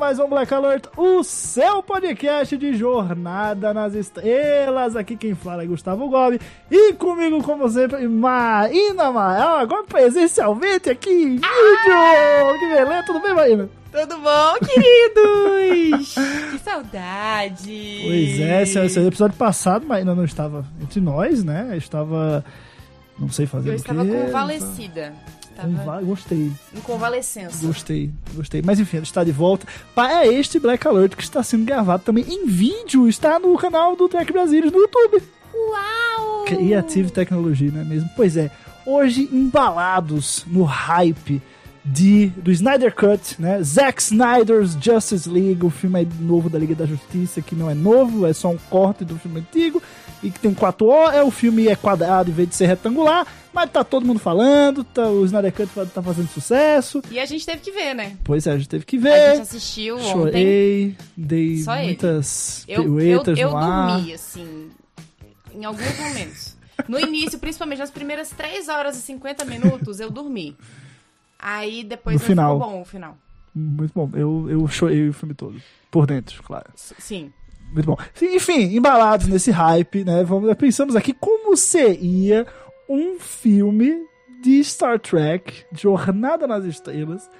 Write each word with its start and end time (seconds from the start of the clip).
Mais 0.00 0.18
um 0.18 0.26
Black 0.26 0.52
Alert, 0.54 0.86
o 0.96 1.22
seu 1.22 1.82
podcast 1.82 2.56
de 2.56 2.74
jornada 2.74 3.74
nas 3.74 3.92
estrelas. 3.92 4.96
Aqui 4.96 5.14
quem 5.14 5.34
fala 5.34 5.62
é 5.62 5.66
Gustavo 5.66 6.08
Gobi 6.08 6.40
e 6.70 6.94
comigo, 6.94 7.42
como 7.42 7.68
sempre, 7.68 8.08
Marina 8.08 9.12
Mael, 9.12 9.56
agora 9.56 9.84
presencialmente 9.84 10.88
aqui 10.88 11.10
em 11.10 11.34
vídeo! 11.34 12.58
Que 12.58 12.68
beleza, 12.70 13.02
tudo 13.04 13.20
bem, 13.20 13.34
Marina? 13.34 13.68
Tudo 13.92 14.16
bom, 14.20 14.54
queridos? 14.66 16.14
que 16.50 16.58
saudade! 16.64 18.00
Pois 18.02 18.40
é, 18.40 18.62
esse, 18.62 18.98
é 18.98 19.06
episódio 19.06 19.36
passado, 19.36 19.86
Marina 19.86 20.14
não 20.14 20.24
estava 20.24 20.64
entre 20.80 20.98
nós, 21.02 21.44
né? 21.44 21.68
Eu 21.72 21.76
estava, 21.76 22.42
não 23.18 23.28
sei 23.28 23.44
fazer 23.44 23.68
Eu 23.68 23.72
o 23.74 23.76
estava 23.76 24.02
quê. 24.02 24.10
convalescida. 24.10 25.12
Estava 25.12 25.39
Conva- 25.56 26.00
Gostei. 26.02 26.50
em 26.74 26.80
convalescença. 26.80 27.66
Gostei, 27.66 28.10
gostei. 28.34 28.62
Mas 28.64 28.80
enfim, 28.80 28.98
está 28.98 29.22
de 29.24 29.32
volta 29.32 29.66
para 29.94 30.26
este 30.26 30.58
Black 30.58 30.86
Alert 30.86 31.14
que 31.16 31.22
está 31.22 31.42
sendo 31.42 31.64
gravado 31.64 32.02
também 32.02 32.24
em 32.28 32.46
vídeo. 32.46 33.08
Está 33.08 33.38
no 33.38 33.56
canal 33.58 33.94
do 33.96 34.08
Trek 34.08 34.32
Brasilis 34.32 34.72
no 34.72 34.78
YouTube. 34.78 35.22
Uau! 35.54 36.44
Creative 36.46 37.10
Technology, 37.10 37.70
não 37.70 37.80
é 37.80 37.84
mesmo? 37.84 38.08
Pois 38.16 38.36
é, 38.36 38.50
hoje 38.86 39.28
embalados 39.32 40.44
no 40.46 40.64
hype 40.64 41.40
de, 41.84 42.26
do 42.36 42.50
Snyder 42.50 42.94
Cut, 42.94 43.40
né? 43.40 43.62
Zack 43.62 44.00
Snyder's 44.02 44.76
Justice 44.80 45.28
League, 45.28 45.64
o 45.64 45.70
filme 45.70 46.06
novo 46.20 46.50
da 46.50 46.58
Liga 46.58 46.74
da 46.74 46.86
Justiça, 46.86 47.40
que 47.40 47.54
não 47.54 47.70
é 47.70 47.74
novo, 47.74 48.26
é 48.26 48.32
só 48.32 48.50
um 48.50 48.58
corte 48.68 49.04
do 49.04 49.16
filme 49.18 49.40
antigo, 49.40 49.82
e 50.22 50.30
que 50.30 50.38
tem 50.38 50.52
4 50.54 50.86
horas, 50.86 51.14
é, 51.16 51.22
o 51.22 51.30
filme 51.30 51.66
é 51.68 51.74
quadrado 51.76 52.30
em 52.30 52.34
vez 52.34 52.48
de 52.48 52.54
ser 52.54 52.66
retangular, 52.66 53.26
mas 53.52 53.70
tá 53.70 53.82
todo 53.82 54.04
mundo 54.06 54.18
falando, 54.20 54.84
tá, 54.84 55.08
o 55.08 55.24
Snyder 55.24 55.52
Cut 55.52 55.68
tá 55.92 56.02
fazendo 56.02 56.28
sucesso. 56.28 57.02
E 57.10 57.18
a 57.18 57.24
gente 57.26 57.44
teve 57.46 57.58
que 57.62 57.70
ver, 57.72 57.94
né? 57.94 58.16
Pois 58.22 58.46
é, 58.46 58.52
a 58.52 58.56
gente 58.58 58.68
teve 58.68 58.84
que 58.84 58.96
A 58.96 59.00
ver. 59.00 59.30
gente 59.36 59.42
assistiu 59.42 59.96
ontem. 59.96 60.12
Chorei, 60.12 60.96
dei 61.16 61.56
Só 61.62 61.74
ele. 61.76 61.86
muitas 61.86 62.64
Eu, 62.68 62.76
eu, 62.76 62.82
piruetas 62.84 63.38
eu 63.38 63.50
no 63.50 63.56
ar. 63.56 63.96
dormi, 63.96 64.12
assim, 64.14 64.70
em 65.54 65.64
alguns 65.64 65.98
momentos. 65.98 66.56
No 66.88 66.98
início, 66.98 67.38
principalmente 67.38 67.78
nas 67.78 67.90
primeiras 67.90 68.30
3 68.30 68.68
horas 68.68 68.96
e 68.96 69.02
50 69.02 69.44
minutos, 69.44 70.00
eu 70.00 70.10
dormi. 70.10 70.56
Aí 71.38 71.82
depois 71.84 72.14
No 72.14 72.20
final. 72.20 72.58
ficou 72.58 72.70
bom 72.72 72.80
o 72.82 72.84
final. 72.84 73.16
Muito 73.54 73.92
bom, 73.94 74.08
eu, 74.14 74.46
eu 74.48 74.68
chorei 74.68 75.08
o 75.08 75.12
filme 75.12 75.34
todo. 75.34 75.60
Por 75.90 76.06
dentro, 76.06 76.40
claro. 76.42 76.66
S- 76.76 76.94
Sim. 76.98 77.32
Muito 77.72 77.86
bom. 77.86 77.96
Enfim, 78.20 78.74
embalados 78.74 79.26
nesse 79.26 79.50
hype, 79.50 80.04
né? 80.04 80.24
Vamos, 80.24 80.52
pensamos 80.54 80.96
aqui 80.96 81.12
como 81.12 81.56
seria 81.56 82.46
um 82.88 83.18
filme 83.20 84.04
de 84.42 84.62
Star 84.64 84.98
Trek, 84.98 85.64
Jornada 85.72 86.46
nas 86.46 86.64
Estrelas, 86.64 87.30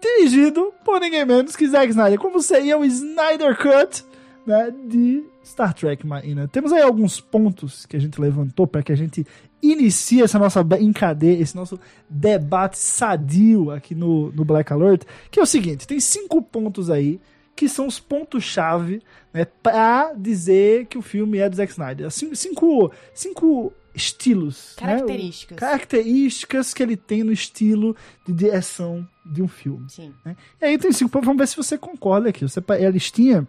dirigido 0.00 0.72
por 0.84 1.00
ninguém 1.00 1.24
menos 1.24 1.54
que 1.54 1.68
Zack 1.68 1.90
Snyder. 1.90 2.18
Como 2.18 2.40
seria 2.42 2.76
o 2.78 2.84
Snyder 2.84 3.56
Cut 3.56 4.04
né, 4.44 4.72
de 4.88 5.24
Star 5.44 5.72
Trek, 5.74 6.04
Marina? 6.06 6.48
Temos 6.48 6.72
aí 6.72 6.82
alguns 6.82 7.20
pontos 7.20 7.86
que 7.86 7.96
a 7.96 8.00
gente 8.00 8.20
levantou 8.20 8.66
para 8.66 8.82
que 8.82 8.92
a 8.92 8.96
gente 8.96 9.24
inicie 9.62 10.22
essa 10.22 10.38
nossa 10.38 10.62
brincadeira, 10.62 11.42
esse 11.42 11.54
nosso 11.54 11.78
debate 12.08 12.78
sadio 12.78 13.70
aqui 13.70 13.94
no, 13.94 14.32
no 14.32 14.44
Black 14.44 14.72
Alert, 14.72 15.02
que 15.30 15.38
é 15.38 15.42
o 15.42 15.46
seguinte, 15.46 15.86
tem 15.86 16.00
cinco 16.00 16.42
pontos 16.42 16.90
aí 16.90 17.20
que 17.56 17.68
são 17.68 17.86
os 17.86 17.98
pontos-chave 17.98 19.02
né, 19.32 19.46
para 19.46 20.12
dizer 20.12 20.86
que 20.86 20.98
o 20.98 21.02
filme 21.02 21.38
é 21.38 21.48
do 21.48 21.56
Zack 21.56 21.72
Snyder. 21.72 22.10
Cinco, 22.10 22.36
cinco, 22.36 22.92
cinco 23.14 23.72
estilos. 23.94 24.76
né? 24.80 24.86
Características. 24.86 25.58
Características 25.58 26.74
que 26.74 26.82
ele 26.82 26.96
tem 26.96 27.24
no 27.24 27.32
estilo 27.32 27.96
de 28.26 28.32
direção 28.34 29.08
de 29.24 29.42
um 29.42 29.48
filme. 29.48 29.88
Sim. 29.88 30.14
né? 30.24 30.36
E 30.60 30.64
aí 30.66 30.78
tem 30.78 30.92
cinco 30.92 31.10
pontos, 31.10 31.26
vamos 31.26 31.40
ver 31.40 31.48
se 31.48 31.56
você 31.56 31.78
concorda 31.78 32.28
aqui. 32.28 32.42
Você 32.46 32.62
é 32.78 32.86
a 32.86 32.90
listinha, 32.90 33.48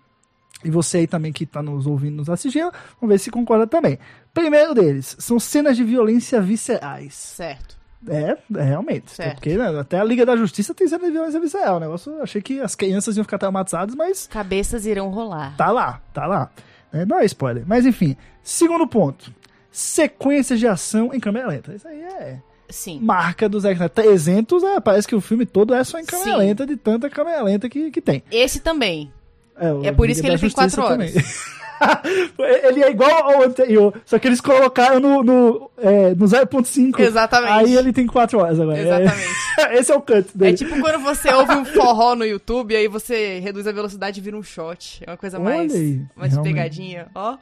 e 0.63 0.71
você 0.71 0.99
aí 0.99 1.07
também 1.07 1.33
que 1.33 1.43
está 1.43 1.61
nos 1.61 1.85
ouvindo, 1.85 2.15
nos 2.15 2.29
assistindo, 2.29 2.71
vamos 2.99 3.13
ver 3.13 3.19
se 3.19 3.29
concorda 3.29 3.67
também. 3.67 3.99
Primeiro 4.33 4.73
deles, 4.73 5.15
são 5.19 5.39
cenas 5.39 5.75
de 5.75 5.83
violência 5.83 6.41
viscerais. 6.41 7.13
Certo. 7.13 7.76
É, 8.07 8.37
é, 8.55 8.63
realmente. 8.63 9.11
Certo. 9.11 9.35
Porque 9.35 9.57
né, 9.57 9.79
até 9.79 9.99
a 9.99 10.03
Liga 10.03 10.25
da 10.25 10.35
Justiça 10.35 10.73
tem 10.73 10.87
cena 10.87 11.05
de 11.05 11.11
violência 11.11 11.39
visceral. 11.39 11.79
Negócio, 11.79 12.13
eu 12.13 12.23
achei 12.23 12.41
que 12.41 12.59
as 12.59 12.75
crianças 12.75 13.17
iam 13.17 13.23
ficar 13.23 13.37
traumatizadas, 13.37 13.95
mas 13.95 14.27
Cabeças 14.27 14.85
irão 14.85 15.09
rolar. 15.09 15.55
Tá 15.57 15.71
lá, 15.71 16.01
tá 16.13 16.25
lá. 16.25 16.51
É, 16.93 17.05
não 17.05 17.19
é 17.19 17.25
spoiler. 17.25 17.63
Mas 17.65 17.85
enfim. 17.85 18.15
Segundo 18.43 18.87
ponto. 18.87 19.33
Sequências 19.71 20.59
de 20.59 20.67
ação 20.67 21.13
em 21.13 21.19
câmera 21.19 21.47
lenta. 21.47 21.73
Isso 21.73 21.87
aí 21.87 22.01
é 22.01 22.39
Sim. 22.69 22.99
marca 23.01 23.47
do 23.47 23.59
Zack 23.59 23.75
Snyder. 23.75 23.89
300, 23.89 24.63
é, 24.63 24.79
parece 24.79 25.07
que 25.07 25.15
o 25.15 25.21
filme 25.21 25.45
todo 25.45 25.73
é 25.73 25.83
só 25.83 25.99
em 25.99 26.05
câmera 26.05 26.31
Sim. 26.31 26.37
lenta, 26.37 26.65
de 26.65 26.75
tanta 26.75 27.09
câmera 27.09 27.41
lenta 27.43 27.69
que, 27.69 27.91
que 27.91 28.01
tem. 28.01 28.23
Esse 28.31 28.59
também. 28.59 29.11
o 29.55 29.83
É 29.85 29.91
por 29.91 30.09
isso 30.09 30.21
Liga 30.21 30.35
que 30.35 30.39
da 30.39 30.45
ele 30.45 30.49
tem 30.49 30.49
Justiça 30.49 30.81
quatro 30.81 30.83
horas. 30.83 31.13
ele 32.69 32.83
é 32.83 32.89
igual 32.89 33.11
ao 33.33 33.43
anterior, 33.43 33.93
só 34.05 34.17
que 34.19 34.27
eles 34.27 34.41
colocaram 34.41 34.99
no, 34.99 35.23
no, 35.23 35.71
é, 35.77 36.13
no 36.15 36.25
0.5. 36.25 36.99
Exatamente. 36.99 37.51
Aí 37.53 37.75
ele 37.75 37.93
tem 37.93 38.05
4 38.07 38.39
horas 38.39 38.59
agora. 38.59 38.79
Exatamente. 38.79 39.29
É- 39.59 39.77
esse 39.79 39.91
é 39.91 39.95
o 39.95 40.01
cut 40.01 40.17
É 40.17 40.23
dele. 40.37 40.57
tipo 40.57 40.79
quando 40.79 40.99
você 41.03 41.33
ouve 41.33 41.53
um 41.53 41.65
forró 41.65 42.15
no 42.15 42.25
YouTube, 42.25 42.75
aí 42.75 42.87
você 42.87 43.39
reduz 43.39 43.65
a 43.67 43.71
velocidade 43.71 44.19
e 44.19 44.23
vira 44.23 44.37
um 44.37 44.43
shot. 44.43 45.01
É 45.05 45.11
uma 45.11 45.17
coisa 45.17 45.39
mais, 45.39 45.71
Olha 45.71 45.81
aí, 45.81 46.01
mais 46.15 46.31
realmente. 46.33 46.53
pegadinha. 46.53 47.07
Ó, 47.15 47.37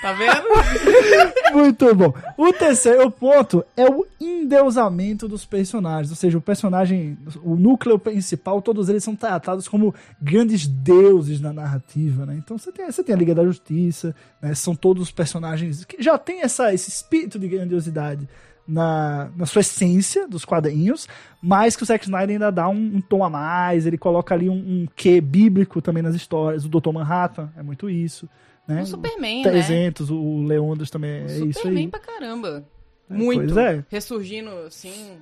tá 0.00 0.12
vendo? 0.12 0.44
Muito 1.54 1.94
bom. 1.94 2.12
O 2.36 2.52
terceiro 2.52 3.10
ponto 3.10 3.64
é 3.76 3.88
o 3.88 4.06
endeusamento 4.20 5.26
dos 5.28 5.44
personagens. 5.44 6.10
Ou 6.10 6.16
seja, 6.16 6.38
o 6.38 6.40
personagem, 6.40 7.16
o 7.42 7.56
núcleo 7.56 7.98
principal, 7.98 8.60
todos 8.60 8.88
eles 8.88 9.04
são 9.04 9.14
tratados 9.16 9.68
como 9.68 9.94
grandes 10.20 10.66
deuses 10.66 11.40
na 11.40 11.52
narrativa, 11.52 12.26
né? 12.26 12.36
Então 12.36 12.58
você 12.58 12.72
tem, 12.72 12.86
você 12.86 13.02
tem 13.02 13.14
a 13.14 13.18
Liga 13.18 13.34
da 13.34 13.44
Justiça, 13.44 14.14
né? 14.40 14.54
São 14.54 14.74
todos 14.74 15.10
personagens 15.10 15.84
que 15.84 16.02
já 16.02 16.18
tem 16.18 16.42
essa, 16.42 16.72
esse 16.72 16.90
espírito 16.90 17.38
de 17.38 17.48
grandiosidade 17.48 18.28
na, 18.66 19.30
na 19.36 19.46
sua 19.46 19.60
essência 19.60 20.26
dos 20.26 20.44
quadrinhos, 20.44 21.06
mas 21.40 21.76
que 21.76 21.82
o 21.82 21.86
Zack 21.86 22.04
Snyder 22.04 22.34
ainda 22.34 22.50
dá 22.50 22.68
um, 22.68 22.96
um 22.96 23.00
tom 23.00 23.22
a 23.22 23.30
mais, 23.30 23.86
ele 23.86 23.98
coloca 23.98 24.34
ali 24.34 24.48
um, 24.48 24.54
um 24.54 24.86
quê 24.96 25.20
bíblico 25.20 25.82
também 25.82 26.02
nas 26.02 26.14
histórias. 26.14 26.64
O 26.64 26.68
Dr. 26.68 26.90
Manhattan 26.92 27.50
é 27.56 27.62
muito 27.62 27.88
isso. 27.88 28.28
Né? 28.66 28.82
O 28.82 28.86
Superman, 28.86 29.44
né? 29.44 29.50
300, 29.50 30.10
o 30.10 30.42
Leondres 30.42 30.90
também 30.90 31.10
é 31.20 31.24
O 31.24 31.26
isso 31.46 31.52
Superman 31.60 31.84
aí. 31.84 31.90
pra 31.90 32.00
caramba. 32.00 32.64
É, 33.10 33.14
Muito. 33.14 33.52
pois 33.54 33.56
é. 33.56 33.84
Ressurgindo, 33.90 34.50
assim, 34.66 35.18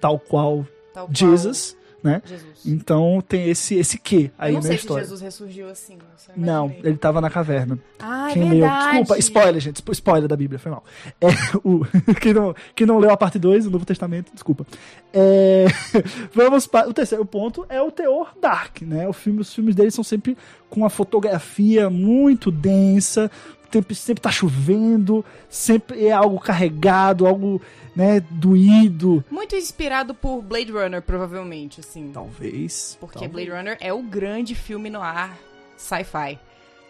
Tal 0.00 0.18
qual 0.18 0.66
tal 0.92 1.06
qual 1.06 1.14
Jesus, 1.14 1.76
né? 2.02 2.22
Jesus. 2.24 2.66
Então 2.66 3.22
tem 3.26 3.48
esse 3.48 3.74
esse 3.74 3.98
quê 3.98 4.30
aí 4.38 4.50
Eu 4.50 4.54
não 4.54 4.60
na 4.62 4.66
sei 4.68 4.76
história. 4.76 5.04
se 5.04 5.10
Jesus 5.10 5.20
ressurgiu 5.20 5.68
assim. 5.68 5.98
Não, 6.36 6.66
imaginei. 6.66 6.90
ele 6.90 6.98
tava 6.98 7.20
na 7.20 7.28
caverna. 7.30 7.78
Ah, 7.98 8.30
é 8.30 8.32
quem 8.34 8.42
leu, 8.42 8.50
verdade. 8.60 8.84
desculpa, 8.98 9.18
spoiler, 9.18 9.60
gente, 9.60 9.76
spo- 9.78 9.92
spoiler 9.92 10.28
da 10.28 10.36
Bíblia, 10.36 10.58
foi 10.58 10.70
mal. 10.70 10.84
É, 11.20 11.26
o, 11.64 11.84
quem, 12.20 12.32
não, 12.32 12.54
quem 12.74 12.86
não 12.86 12.98
leu 12.98 13.10
a 13.10 13.16
parte 13.16 13.38
2 13.38 13.64
do 13.64 13.70
Novo 13.70 13.84
Testamento, 13.84 14.32
desculpa. 14.32 14.66
É, 15.12 15.66
vamos 16.34 16.66
para 16.66 16.88
o 16.88 16.92
terceiro 16.94 17.24
ponto 17.24 17.66
é 17.68 17.80
o 17.82 17.90
teor 17.90 18.32
dark, 18.40 18.82
né? 18.82 19.08
O 19.08 19.12
filme, 19.12 19.40
os 19.40 19.52
filmes 19.52 19.74
dele 19.74 19.90
são 19.90 20.04
sempre 20.04 20.36
com 20.68 20.80
uma 20.80 20.90
fotografia 20.90 21.90
muito 21.90 22.50
densa, 22.50 23.30
sempre, 23.70 23.94
sempre 23.94 24.22
tá 24.22 24.30
chovendo, 24.30 25.24
sempre 25.48 26.06
é 26.06 26.12
algo 26.12 26.38
carregado, 26.40 27.26
algo, 27.26 27.60
né, 27.94 28.20
doído. 28.30 29.24
Muito 29.30 29.54
inspirado 29.54 30.14
por 30.14 30.42
Blade 30.42 30.72
Runner, 30.72 31.02
provavelmente, 31.02 31.80
assim. 31.80 32.10
Talvez. 32.12 32.96
Porque 33.00 33.18
talvez. 33.18 33.32
Blade 33.32 33.50
Runner 33.50 33.78
é 33.80 33.92
o 33.92 34.02
grande 34.02 34.54
filme 34.54 34.90
no 34.90 35.00
ar 35.00 35.38
sci-fi. 35.76 36.38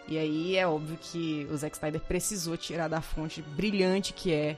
E 0.07 0.17
aí 0.17 0.57
é 0.57 0.67
óbvio 0.67 0.97
que 0.99 1.47
o 1.51 1.55
Zack 1.55 1.75
Snyder 1.75 2.01
precisou 2.01 2.57
tirar 2.57 2.87
da 2.87 2.99
fonte 2.99 3.41
brilhante 3.41 4.11
que 4.11 4.33
é 4.33 4.57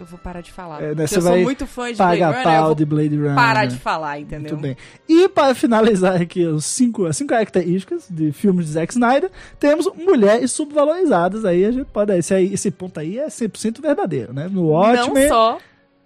eu 0.00 0.06
vou 0.06 0.18
parar 0.18 0.40
de 0.40 0.50
falar. 0.50 0.82
É, 0.82 0.94
né, 0.94 1.04
eu 1.04 1.08
sou 1.08 1.36
muito 1.38 1.66
fã 1.66 1.90
de 1.90 1.96
Blade 1.98 2.22
Runner, 2.22 2.38
eu 2.38 2.42
pau 2.42 2.66
vou 2.66 2.74
de 2.74 2.84
Blade 2.86 3.16
Runner. 3.16 3.34
parar 3.34 3.66
de 3.66 3.76
falar, 3.76 4.18
entendeu? 4.18 4.56
Muito 4.56 4.56
bem. 4.56 4.76
E 5.08 5.28
para 5.28 5.54
finalizar 5.54 6.20
aqui 6.20 6.44
os 6.44 6.64
cinco, 6.64 7.06
as 7.06 7.16
cinco 7.16 7.30
características 7.30 8.06
de 8.08 8.32
filmes 8.32 8.66
de 8.66 8.72
Zack 8.72 8.92
Snyder, 8.92 9.30
temos 9.58 9.86
mulheres 9.94 10.50
subvalorizadas. 10.52 11.44
Aí 11.44 11.64
a 11.64 11.70
gente 11.70 11.86
pode. 11.86 12.16
Esse, 12.16 12.34
aí, 12.34 12.52
esse 12.52 12.70
ponto 12.70 12.98
aí 12.98 13.18
é 13.18 13.26
100% 13.26 13.80
verdadeiro, 13.80 14.32
né? 14.32 14.48
No 14.50 14.68
Watchmen. 14.68 15.24
Não 15.24 15.28
só 15.28 15.58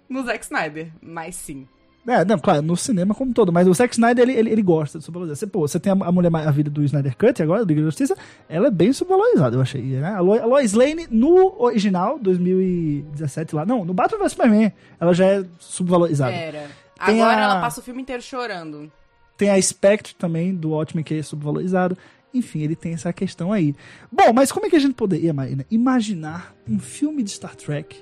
no 0.09 0.23
Zack 0.23 0.43
Snyder, 0.43 0.89
mas 1.01 1.35
sim. 1.35 1.67
É, 2.07 2.23
não, 2.23 2.37
claro, 2.37 2.61
no 2.61 2.77
cinema 2.77 3.15
como 3.15 3.33
todo, 3.33 3.51
mas 3.51 3.67
o 3.67 3.73
Zack 3.73 3.93
Snyder, 3.95 4.29
ele, 4.29 4.37
ele, 4.39 4.49
ele 4.51 4.61
gosta 4.61 4.99
de 4.99 5.03
subvalorizar. 5.05 5.35
Você, 5.37 5.47
pô, 5.47 5.61
você 5.67 5.79
tem 5.79 5.91
a, 5.91 5.95
a 5.95 6.11
mulher, 6.11 6.29
a 6.35 6.51
vida 6.51 6.69
do 6.69 6.83
Snyder 6.83 7.17
Cut 7.17 7.41
agora, 7.41 7.65
do 7.65 7.69
Liga 7.69 7.81
da 7.81 7.87
Justiça, 7.87 8.15
ela 8.47 8.67
é 8.67 8.71
bem 8.71 8.93
subvalorizada, 8.93 9.55
eu 9.55 9.61
achei, 9.61 9.81
né? 9.81 10.09
A, 10.09 10.19
Lo, 10.19 10.33
a 10.33 10.45
Lois 10.45 10.73
Lane, 10.73 11.07
no 11.09 11.55
original, 11.59 12.19
2017 12.19 13.55
lá, 13.55 13.65
não, 13.65 13.83
no 13.83 13.93
Batman 13.93 14.19
vs 14.19 14.31
Superman, 14.33 14.71
ela 14.99 15.13
já 15.13 15.25
é 15.25 15.45
subvalorizada. 15.59 16.31
Era. 16.31 16.67
Tem 17.05 17.21
Agora 17.21 17.37
a- 17.37 17.43
ela 17.43 17.61
passa 17.61 17.79
o 17.79 17.83
filme 17.83 18.01
inteiro 18.01 18.21
chorando. 18.21 18.91
Tem 19.37 19.49
a 19.49 19.61
Spectre 19.61 20.15
também, 20.15 20.53
do 20.55 20.69
Watchmen, 20.71 21.03
que 21.03 21.15
é 21.15 21.23
subvalorizado. 21.23 21.97
Enfim, 22.33 22.61
ele 22.61 22.75
tem 22.75 22.93
essa 22.93 23.11
questão 23.11 23.51
aí. 23.51 23.73
Bom, 24.11 24.31
mas 24.33 24.51
como 24.51 24.65
é 24.65 24.69
que 24.69 24.75
a 24.75 24.79
gente 24.79 24.93
poderia, 24.93 25.33
Marina, 25.33 25.65
imaginar 25.71 26.53
um 26.69 26.79
filme 26.79 27.23
de 27.23 27.31
Star 27.31 27.55
Trek 27.55 27.97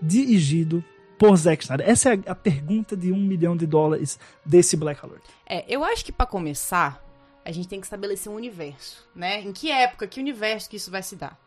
dirigido 0.00 0.84
por 1.18 1.36
Zack 1.36 1.62
Snyder? 1.64 1.88
Essa 1.88 2.14
é 2.14 2.18
a, 2.26 2.34
pergunta 2.34 2.96
de 2.96 3.12
um 3.12 3.16
milhão 3.18 3.56
de 3.56 3.66
dólares 3.66 4.18
desse 4.44 4.76
Black 4.76 5.04
Alert. 5.04 5.22
É, 5.46 5.64
eu 5.68 5.84
acho 5.84 6.04
que 6.04 6.12
pra 6.12 6.26
começar, 6.26 7.02
a 7.44 7.52
gente 7.52 7.68
tem 7.68 7.80
que 7.80 7.86
estabelecer 7.86 8.30
um 8.30 8.34
universo, 8.36 9.06
né? 9.14 9.40
Em 9.42 9.52
que 9.52 9.70
época, 9.70 10.06
que 10.06 10.20
universo 10.20 10.68
que 10.68 10.76
isso 10.76 10.90
vai 10.90 11.02
se 11.02 11.16
dar? 11.16 11.38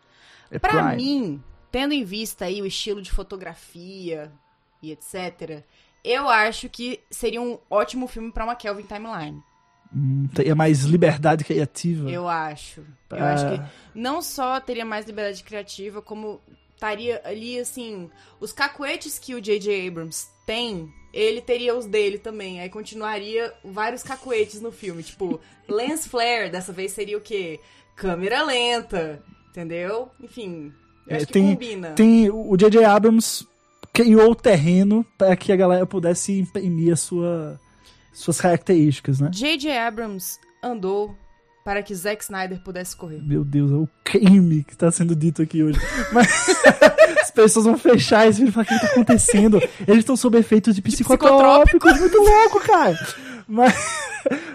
É 0.49 0.57
Pra 0.59 0.71
Prime. 0.91 0.95
mim, 0.95 1.43
tendo 1.71 1.93
em 1.93 2.03
vista 2.03 2.45
aí 2.45 2.61
o 2.61 2.65
estilo 2.65 3.01
de 3.01 3.11
fotografia 3.11 4.31
e 4.81 4.91
etc, 4.91 5.63
eu 6.03 6.29
acho 6.29 6.69
que 6.69 7.01
seria 7.09 7.41
um 7.41 7.57
ótimo 7.69 8.07
filme 8.07 8.31
pra 8.31 8.43
uma 8.45 8.55
Kelvin 8.55 8.83
Timeline. 8.83 9.41
Hum, 9.93 10.27
teria 10.33 10.53
mais 10.55 10.81
liberdade 10.83 11.43
criativa. 11.43 12.09
Eu 12.09 12.27
acho. 12.27 12.81
Eu 13.09 13.17
Ah. 13.23 13.33
acho 13.33 13.45
que 13.49 13.61
não 13.95 14.21
só 14.21 14.59
teria 14.59 14.85
mais 14.85 15.05
liberdade 15.05 15.43
criativa, 15.43 16.01
como 16.01 16.41
estaria 16.77 17.19
ali, 17.25 17.59
assim, 17.59 18.07
os 18.39 18.51
cacuetes 18.53 19.17
que 19.17 19.33
o 19.33 19.41
J.J. 19.41 19.87
Abrams 19.87 20.27
tem, 20.45 20.93
ele 21.11 21.41
teria 21.41 21.75
os 21.75 21.87
dele 21.87 22.19
também. 22.19 22.61
Aí 22.61 22.69
continuaria 22.69 23.51
vários 23.65 24.03
cacuetes 24.03 24.61
no 24.61 24.71
filme. 24.71 25.01
Tipo, 25.01 25.39
lens 25.67 26.05
flare, 26.05 26.49
dessa 26.51 26.71
vez 26.71 26.91
seria 26.91 27.17
o 27.17 27.21
quê? 27.21 27.59
Câmera 27.95 28.43
lenta, 28.43 29.21
entendeu? 29.49 30.09
Enfim, 30.21 30.71
É, 31.07 31.25
tem- 31.25 31.53
combina. 31.55 31.91
Tem 31.93 32.29
o 32.29 32.55
J.J. 32.55 32.85
Abrams 32.85 33.45
criou 33.91 34.31
o 34.31 34.35
terreno 34.35 35.03
para 35.17 35.35
que 35.35 35.51
a 35.51 35.55
galera 35.55 35.85
pudesse 35.87 36.37
imprimir 36.39 36.93
a 36.93 36.95
sua, 36.95 37.59
suas 38.13 38.39
características, 38.39 39.19
né? 39.19 39.31
J.J. 39.33 39.75
Abrams 39.75 40.37
andou 40.61 41.15
para 41.67 41.83
que 41.83 41.93
Zack 41.93 42.23
Snyder 42.23 42.61
pudesse 42.61 42.95
correr. 42.95 43.21
Meu 43.21 43.43
Deus, 43.43 43.69
é 43.69 43.75
o 43.75 43.89
crime 44.01 44.63
que 44.63 44.73
tá 44.73 44.89
sendo 44.89 45.13
dito 45.13 45.41
aqui 45.41 45.61
hoje. 45.61 45.77
Mas 46.13 46.47
as 47.21 47.29
pessoas 47.29 47.65
vão 47.65 47.77
fechar 47.77 48.25
esse 48.25 48.39
vídeo 48.39 48.51
e 48.51 48.53
falar: 48.53 48.63
o 48.63 48.67
que 48.67 48.79
tá 48.79 48.87
acontecendo? 48.93 49.57
Eles 49.85 49.99
estão 49.99 50.15
sob 50.15 50.37
efeitos 50.37 50.73
de 50.73 50.81
psicotrópicos, 50.81 51.99
muito 51.99 52.17
louco, 52.19 52.61
cara. 52.61 52.97
Mas, 53.45 53.73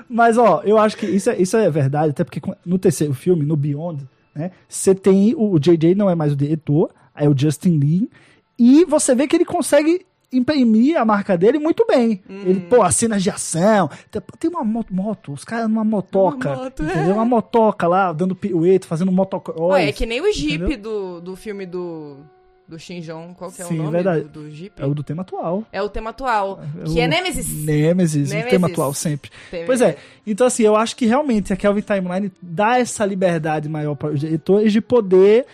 mas, 0.08 0.38
ó, 0.38 0.62
eu 0.64 0.78
acho 0.78 0.96
que 0.96 1.04
isso 1.04 1.28
é, 1.28 1.36
isso 1.36 1.54
é 1.54 1.68
verdade, 1.68 2.12
até 2.12 2.24
porque 2.24 2.40
no 2.64 2.78
terceiro 2.78 3.12
filme, 3.12 3.44
no 3.44 3.56
Beyond, 3.56 4.08
né, 4.34 4.50
você 4.66 4.94
tem 4.94 5.34
o, 5.34 5.52
o 5.52 5.58
JJ 5.58 5.94
não 5.94 6.08
é 6.08 6.14
mais 6.14 6.32
o 6.32 6.36
diretor, 6.36 6.94
é 7.14 7.28
o 7.28 7.36
Justin 7.36 7.78
Lee, 7.78 8.10
e 8.58 8.86
você 8.86 9.14
vê 9.14 9.28
que 9.28 9.36
ele 9.36 9.44
consegue 9.44 10.06
imprimir 10.32 10.96
a 10.98 11.04
marca 11.04 11.36
dele 11.36 11.58
muito 11.58 11.84
bem. 11.86 12.22
Ele, 12.28 12.60
pô, 12.60 12.82
as 12.82 12.94
cenas 12.96 13.22
de 13.22 13.30
ação, 13.30 13.90
tem- 14.38 14.50
uma 14.50 14.64
moto, 14.64 15.32
os 15.32 15.44
caras 15.44 15.68
numa 15.68 15.84
motoca, 15.84 16.50
Uma 16.52 16.64
moto, 16.64 16.82
é. 16.84 17.12
Uma 17.12 17.24
motoca 17.24 17.86
lá, 17.86 18.12
dando 18.12 18.34
pirueta, 18.34 18.86
fazendo 18.86 19.12
motocross. 19.12 19.72
Ué, 19.72 19.88
é 19.88 19.92
que 19.92 20.06
nem 20.06 20.20
o 20.20 20.32
Jeep 20.32 20.54
entendeu? 20.64 20.78
do, 20.78 21.20
do 21.20 21.36
filme 21.36 21.66
do, 21.66 22.18
do 22.66 22.78
Shinjon. 22.78 23.34
Qual 23.34 23.50
que 23.52 23.60
é 23.60 23.64
Sim, 23.66 23.74
o 23.74 23.78
nome 23.84 23.90
verdade. 23.90 24.24
do, 24.24 24.44
do 24.44 24.50
Jeep? 24.50 24.80
É 24.80 24.86
o 24.86 24.94
do 24.94 25.02
tema 25.02 25.22
atual. 25.22 25.64
É 25.72 25.82
o 25.82 25.88
tema 25.88 26.10
atual, 26.10 26.60
É 26.80 26.84
que 26.84 26.90
o 26.90 26.98
é 27.00 27.06
Nemesis. 27.08 27.52
Nemesis, 27.64 28.30
o 28.30 28.32
Nemesis. 28.34 28.50
tema 28.50 28.68
atual 28.68 28.94
sempre. 28.94 29.30
Tem- 29.50 29.66
Pois 29.66 29.80
é, 29.80 29.96
então 30.26 30.46
assim, 30.46 30.62
eu 30.62 30.76
acho 30.76 30.96
que 30.96 31.04
realmente 31.06 31.52
a 31.52 31.56
Kelvin 31.56 31.82
Timeline 31.82 32.32
dá 32.40 32.78
essa 32.78 33.04
liberdade 33.04 33.68
maior 33.68 33.94
para 33.94 34.10
os 34.10 34.20
diretores 34.20 34.72
de 34.72 34.80
poder 34.80 35.44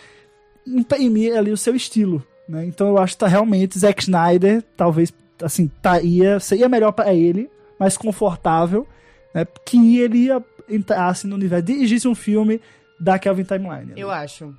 imprimir 0.67 1.37
ali 1.37 1.51
o 1.51 1.57
seu 1.57 1.75
estilo, 1.75 2.23
né? 2.49 2.65
Então 2.67 2.89
eu 2.89 2.99
acho 2.99 3.15
que 3.15 3.19
tá 3.19 3.27
realmente 3.27 3.79
Zack 3.79 4.03
Snyder, 4.03 4.63
talvez 4.77 5.13
assim, 5.43 5.71
taria, 5.83 6.41
seria 6.41 6.69
melhor 6.69 6.93
para 6.93 7.15
ele, 7.15 7.51
mais 7.79 7.97
confortável, 7.97 8.87
né? 9.35 9.47
Que 9.65 9.99
ele 9.99 10.27
ia 10.27 10.43
entrasse 10.69 11.27
no 11.27 11.35
universo, 11.37 11.65
dirigisse 11.65 12.07
um 12.07 12.15
filme 12.15 12.61
da 13.01 13.19
Kelvin 13.19 13.45
Timeline. 13.45 13.93
Eu 13.97 14.11
acho. 14.11 14.55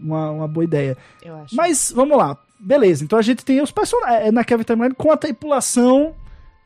Uma, 0.00 0.30
uma 0.30 0.48
boa 0.48 0.64
ideia. 0.64 0.96
Eu 1.22 1.36
acho. 1.36 1.54
Mas 1.54 1.92
vamos 1.94 2.16
lá. 2.16 2.36
Beleza, 2.58 3.04
então 3.04 3.18
a 3.18 3.22
gente 3.22 3.44
tem 3.44 3.60
os 3.60 3.70
personagens 3.70 4.32
na 4.32 4.44
Kelvin 4.44 4.64
Timeline 4.64 4.94
com 4.94 5.10
a 5.10 5.16
tripulação 5.16 6.14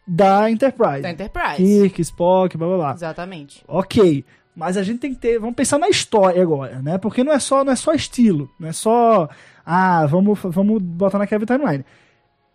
da 0.07 0.51
Enterprise. 0.51 1.03
da 1.03 1.11
Enterprise. 1.11 1.57
Kirk, 1.57 2.01
Spock, 2.03 2.57
blá 2.57 2.67
blá 2.67 2.77
blá. 2.77 2.93
Exatamente. 2.93 3.65
Ok. 3.67 4.25
Mas 4.55 4.77
a 4.77 4.83
gente 4.83 5.01
tem 5.01 5.13
que 5.15 5.21
ter. 5.21 5.39
Vamos 5.39 5.57
pensar 5.57 5.79
na 5.79 5.89
história 5.89 6.41
agora, 6.41 6.81
né? 6.81 6.97
Porque 6.99 7.25
não 7.25 7.33
é 7.33 7.39
só, 7.39 7.65
não 7.65 7.73
é 7.73 7.77
só 7.77 7.93
estilo. 7.93 8.49
Não 8.59 8.69
é 8.69 8.73
só. 8.73 9.29
Ah, 9.65 10.07
vamos, 10.07 10.39
vamos 10.43 10.83
botar 10.83 11.19
na 11.19 11.27
Kelvin 11.27 11.47
Timeline. 11.47 11.85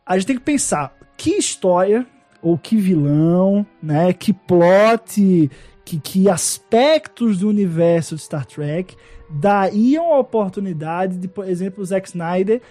A 0.05 0.17
gente 0.17 0.27
tem 0.27 0.37
que 0.37 0.43
pensar 0.43 0.95
que 1.17 1.31
história, 1.31 2.05
ou 2.41 2.57
que 2.57 2.77
vilão, 2.77 3.65
né? 3.81 4.13
Que 4.13 4.33
plot, 4.33 5.49
que, 5.83 5.99
que 5.99 6.29
aspectos 6.29 7.39
do 7.39 7.49
universo 7.49 8.15
de 8.15 8.21
Star 8.21 8.45
Trek 8.45 8.95
dariam 9.29 10.13
a 10.13 10.19
oportunidade 10.19 11.17
de, 11.17 11.27
por 11.27 11.47
exemplo, 11.47 11.83
o 11.83 11.85
Zack 11.85 12.07
Snyder 12.07 12.61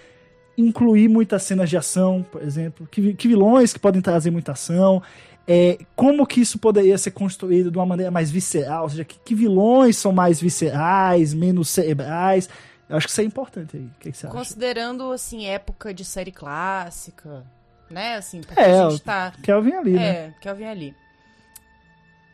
incluir 0.56 1.08
muitas 1.08 1.44
cenas 1.44 1.70
de 1.70 1.76
ação, 1.76 2.26
por 2.30 2.42
exemplo. 2.42 2.86
Que, 2.90 3.14
que 3.14 3.28
vilões 3.28 3.72
que 3.72 3.78
podem 3.78 4.02
trazer 4.02 4.30
muita 4.30 4.52
ação. 4.52 5.00
É, 5.46 5.78
como 5.94 6.26
que 6.26 6.40
isso 6.40 6.58
poderia 6.58 6.98
ser 6.98 7.12
construído 7.12 7.70
de 7.70 7.78
uma 7.78 7.86
maneira 7.86 8.10
mais 8.10 8.30
visceral, 8.30 8.82
ou 8.82 8.90
seja, 8.90 9.04
que, 9.04 9.18
que 9.24 9.34
vilões 9.34 9.96
são 9.96 10.12
mais 10.12 10.40
viscerais, 10.40 11.32
menos 11.32 11.68
cerebrais. 11.68 12.48
Eu 12.88 12.96
acho 12.96 13.06
que 13.06 13.12
isso 13.12 13.20
é 13.20 13.24
importante 13.24 13.76
aí. 13.76 13.84
O 13.84 14.00
que, 14.00 14.10
que 14.12 14.16
você 14.16 14.26
acha? 14.26 14.36
Considerando, 14.36 15.12
assim, 15.12 15.46
época 15.46 15.92
de 15.92 16.04
série 16.04 16.32
clássica, 16.32 17.44
né? 17.90 18.16
Assim, 18.16 18.40
porque 18.40 18.60
É, 18.60 18.80
a 18.80 18.90
gente 18.90 19.02
tá... 19.02 19.32
Kelvin 19.42 19.74
ali, 19.74 19.92
né? 19.92 20.06
É, 20.06 20.34
eu 20.44 20.56
vim 20.56 20.64
ali. 20.64 20.96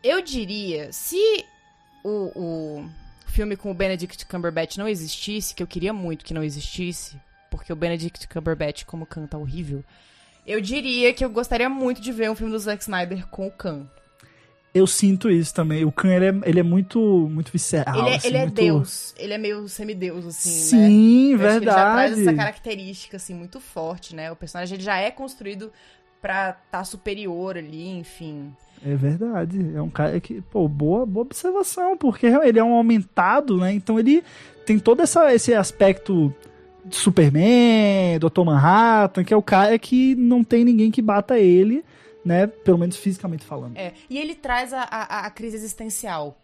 Eu 0.03 0.21
diria, 0.23 0.93
se 0.93 1.45
o, 2.05 2.31
o 2.37 2.91
filme 3.27 3.57
com 3.57 3.71
o 3.71 3.75
Benedict 3.75 4.27
Cumberbatch 4.27 4.77
não 4.77 4.87
existisse, 4.87 5.55
que 5.55 5.63
eu 5.63 5.67
queria 5.67 5.93
muito 5.93 6.25
que 6.25 6.35
não 6.35 6.45
existisse, 6.45 7.17
porque 7.51 7.73
o 7.73 7.77
Benedict 7.77 8.29
Cumberbatch, 8.29 8.85
como 8.85 9.07
canta 9.07 9.39
horrível, 9.39 9.83
eu 10.47 10.61
diria 10.61 11.13
que 11.15 11.25
eu 11.25 11.31
gostaria 11.31 11.69
muito 11.69 12.01
de 12.01 12.13
ver 12.13 12.31
um 12.31 12.35
filme 12.35 12.53
do 12.53 12.59
Zack 12.59 12.83
Snyder 12.83 13.27
com 13.29 13.47
o 13.47 13.51
Khan. 13.51 13.89
Eu 14.75 14.87
sinto 14.89 15.31
isso 15.31 15.55
também. 15.55 15.85
O 15.85 15.93
Khan, 15.93 16.09
ele 16.13 16.25
é, 16.27 16.35
ele 16.47 16.59
é 16.61 16.63
muito, 16.65 16.99
muito 17.31 17.53
visceral. 17.53 17.97
ele 17.97 18.09
é, 18.11 18.17
assim, 18.17 18.27
ele 18.29 18.37
é 18.37 18.41
muito- 18.41 18.55
Deus, 18.55 19.15
ele 19.17 19.33
é 19.33 19.39
meio 19.39 19.69
semideus, 19.69 20.27
assim, 20.27 20.49
né? 20.51 20.89
Sim, 20.89 21.35
acho 21.35 21.43
que 21.43 21.49
ele 21.57 21.65
já 21.67 21.73
traz 21.75 22.11
verdade. 22.11 22.21
essa 22.29 22.35
característica, 22.37 23.17
assim, 23.17 23.35
muito 23.35 23.61
forte, 23.61 24.17
né? 24.17 24.33
O 24.33 24.37
personagem 24.37 24.75
ele 24.75 24.83
já 24.83 24.97
é 24.99 25.11
construído 25.13 25.71
pra 26.21 26.57
estar 26.67 26.83
superior 26.85 27.57
ali, 27.57 27.89
enfim. 27.89 28.53
É 28.85 28.95
verdade. 28.97 29.59
É 29.77 29.81
um 29.81 29.89
cara 29.91 30.19
que, 30.19 30.41
pô, 30.43 30.67
boa, 30.67 31.07
boa 31.07 31.25
observação, 31.25 31.97
porque 31.97 32.27
ele 32.27 32.59
é 32.59 32.65
um 32.65 32.73
aumentado, 32.75 33.57
né? 33.59 33.73
Então 33.73 33.99
ele 33.99 34.25
tem 34.67 34.79
todo 34.79 35.01
essa, 35.03 35.33
esse 35.33 35.55
aspecto 35.55 36.35
de 36.85 36.97
Superman, 36.97 38.19
Dr. 38.19 38.43
Manhattan, 38.45 39.23
que 39.25 39.33
é 39.33 39.37
o 39.37 39.43
cara 39.43 39.79
que 39.79 40.15
não 40.17 40.43
tem 40.43 40.65
ninguém 40.65 40.91
que 40.91 41.01
bata 41.01 41.39
ele, 41.39 41.85
né? 42.25 42.47
Pelo 42.47 42.79
menos 42.79 42.97
fisicamente 42.97 43.45
falando. 43.45 43.77
É, 43.77 43.93
e 44.09 44.19
ele 44.19 44.35
traz 44.35 44.73
a, 44.73 44.83
a, 44.83 45.27
a 45.27 45.31
crise 45.31 45.57
existencial, 45.57 46.41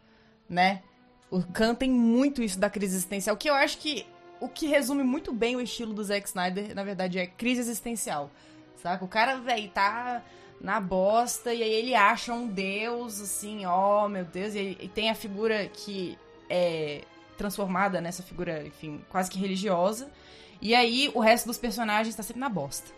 né? 0.49 0.82
O 1.30 1.42
Khan 1.42 1.75
tem 1.75 1.90
muito 1.90 2.42
isso 2.42 2.58
da 2.58 2.68
crise 2.68 2.94
existencial, 2.94 3.37
que 3.37 3.49
eu 3.49 3.54
acho 3.54 3.78
que 3.78 4.04
o 4.40 4.49
que 4.49 4.66
resume 4.66 5.04
muito 5.04 5.32
bem 5.32 5.54
o 5.56 5.60
estilo 5.60 5.92
do 5.92 6.02
Zack 6.02 6.26
Snyder, 6.26 6.75
na 6.75 6.82
verdade, 6.82 7.18
é 7.18 7.26
crise 7.26 7.60
existencial. 7.60 8.30
Saca? 8.76 9.04
O 9.04 9.08
cara, 9.08 9.37
velho, 9.37 9.68
tá 9.70 10.22
na 10.60 10.80
bosta 10.80 11.54
e 11.54 11.62
aí 11.62 11.72
ele 11.72 11.94
acha 11.94 12.32
um 12.32 12.46
deus, 12.46 13.20
assim, 13.20 13.64
ó, 13.66 14.08
meu 14.08 14.25
Deus, 14.25 14.54
e, 14.54 14.76
e 14.80 14.88
tem 14.88 15.10
a 15.10 15.14
figura 15.14 15.66
que 15.68 16.18
é 16.49 17.02
transformada 17.37 18.00
nessa 18.00 18.22
figura, 18.22 18.66
enfim, 18.66 19.02
quase 19.08 19.30
que 19.30 19.38
religiosa. 19.38 20.10
E 20.60 20.75
aí, 20.75 21.10
o 21.14 21.20
resto 21.20 21.46
dos 21.46 21.56
personagens 21.56 22.14
tá 22.14 22.22
sempre 22.22 22.40
na 22.40 22.49
bosta. 22.49 22.90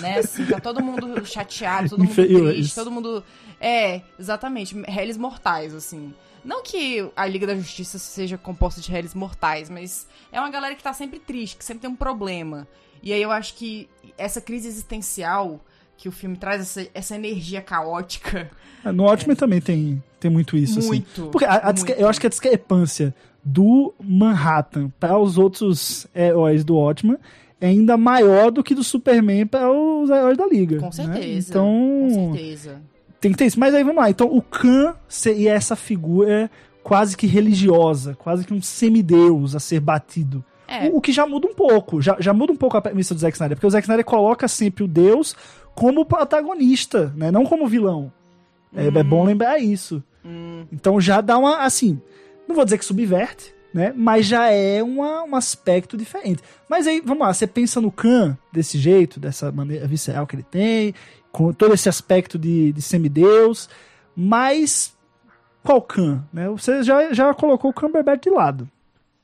Né, 0.00 0.18
assim, 0.18 0.46
tá 0.46 0.58
todo 0.60 0.82
mundo 0.82 1.24
chateado, 1.26 1.90
todo 1.90 2.04
mundo 2.04 2.14
triste, 2.14 2.74
todo 2.74 2.90
mundo. 2.90 3.22
É, 3.60 4.00
exatamente, 4.18 4.74
réis 4.88 5.16
mortais, 5.16 5.74
assim. 5.74 6.14
Não 6.44 6.62
que 6.62 7.08
a 7.14 7.26
Liga 7.26 7.46
da 7.46 7.54
Justiça 7.54 7.98
seja 7.98 8.36
composta 8.38 8.80
de 8.80 8.90
réis 8.90 9.14
mortais, 9.14 9.68
mas 9.70 10.06
é 10.32 10.40
uma 10.40 10.50
galera 10.50 10.74
que 10.74 10.82
tá 10.82 10.92
sempre 10.92 11.18
triste, 11.20 11.56
que 11.56 11.64
sempre 11.64 11.82
tem 11.82 11.90
um 11.90 11.96
problema. 11.96 12.66
E 13.02 13.12
aí 13.12 13.20
eu 13.22 13.30
acho 13.30 13.54
que 13.54 13.88
essa 14.16 14.40
crise 14.40 14.66
existencial 14.68 15.60
que 15.96 16.08
o 16.08 16.12
filme 16.12 16.36
traz, 16.36 16.60
essa, 16.62 16.88
essa 16.94 17.14
energia 17.14 17.60
caótica. 17.60 18.50
No 18.84 19.04
Watchmen 19.04 19.36
também 19.36 19.60
tem, 19.60 20.02
tem 20.18 20.28
muito 20.30 20.56
isso, 20.56 20.78
assim. 20.80 20.88
Muito, 20.88 21.28
Porque 21.30 21.44
a- 21.44 21.58
a 21.68 21.72
muito. 21.72 21.88
eu 21.92 22.08
acho 22.08 22.20
que 22.20 22.26
a 22.26 22.30
discrepância 22.30 23.14
do 23.44 23.92
Manhattan 24.02 24.90
para 24.98 25.16
os 25.18 25.38
outros 25.38 26.06
heróis 26.14 26.64
do 26.64 26.76
Watchmen 26.76 27.18
é 27.62 27.68
ainda 27.68 27.96
maior 27.96 28.50
do 28.50 28.62
que 28.62 28.74
do 28.74 28.82
Superman 28.82 29.46
para 29.46 29.70
os 29.70 30.10
heróis 30.10 30.36
da 30.36 30.44
Liga. 30.46 30.78
Com 30.78 30.86
né? 30.86 30.92
certeza. 30.92 31.50
Então, 31.50 32.08
Com 32.08 32.32
certeza. 32.34 32.82
tem 33.20 33.30
que 33.30 33.38
ter 33.38 33.46
isso. 33.46 33.60
Mas 33.60 33.72
aí 33.72 33.84
vamos 33.84 34.02
lá. 34.02 34.10
Então, 34.10 34.26
o 34.26 34.42
Khan 34.42 34.96
seria 35.08 35.52
essa 35.52 35.76
figura 35.76 36.50
quase 36.82 37.16
que 37.16 37.24
religiosa, 37.24 38.16
quase 38.16 38.44
que 38.44 38.52
um 38.52 38.60
semideus 38.60 39.54
a 39.54 39.60
ser 39.60 39.78
batido. 39.78 40.44
É. 40.66 40.88
O, 40.88 40.96
o 40.96 41.00
que 41.00 41.12
já 41.12 41.24
muda 41.24 41.46
um 41.46 41.54
pouco. 41.54 42.02
Já, 42.02 42.16
já 42.18 42.34
muda 42.34 42.52
um 42.52 42.56
pouco 42.56 42.76
a 42.76 42.82
premissa 42.82 43.14
do 43.14 43.20
Zack 43.20 43.36
Snyder. 43.36 43.56
Porque 43.56 43.66
o 43.68 43.70
Zack 43.70 43.84
Snyder 43.84 44.04
coloca 44.04 44.48
sempre 44.48 44.82
o 44.82 44.88
deus 44.88 45.36
como 45.72 46.04
protagonista, 46.04 47.12
né? 47.16 47.30
Não 47.30 47.46
como 47.46 47.68
vilão. 47.68 48.12
É, 48.74 48.88
é 48.88 49.02
bom 49.04 49.24
lembrar 49.24 49.58
isso. 49.58 50.02
Então 50.72 51.00
já 51.00 51.20
dá 51.20 51.38
uma, 51.38 51.58
assim, 51.64 52.00
não 52.48 52.56
vou 52.56 52.64
dizer 52.64 52.78
que 52.78 52.84
subverte, 52.84 53.54
né? 53.72 53.92
Mas 53.96 54.26
já 54.26 54.48
é 54.50 54.82
uma, 54.82 55.24
um 55.24 55.34
aspecto 55.34 55.96
diferente. 55.96 56.42
Mas 56.68 56.86
aí, 56.86 57.00
vamos 57.00 57.26
lá, 57.26 57.32
você 57.32 57.46
pensa 57.46 57.80
no 57.80 57.90
Khan 57.90 58.36
desse 58.52 58.78
jeito, 58.78 59.18
dessa 59.18 59.50
maneira 59.50 59.86
visceral 59.86 60.26
que 60.26 60.36
ele 60.36 60.42
tem, 60.42 60.94
com 61.30 61.52
todo 61.52 61.74
esse 61.74 61.88
aspecto 61.88 62.38
de, 62.38 62.72
de 62.72 62.82
semideus, 62.82 63.68
mas 64.14 64.94
qual 65.62 65.80
Khan, 65.80 66.22
né? 66.32 66.48
Você 66.50 66.82
já, 66.82 67.12
já 67.12 67.32
colocou 67.32 67.70
o 67.70 67.74
Cumberbatch 67.74 68.22
de 68.22 68.30
lado, 68.30 68.68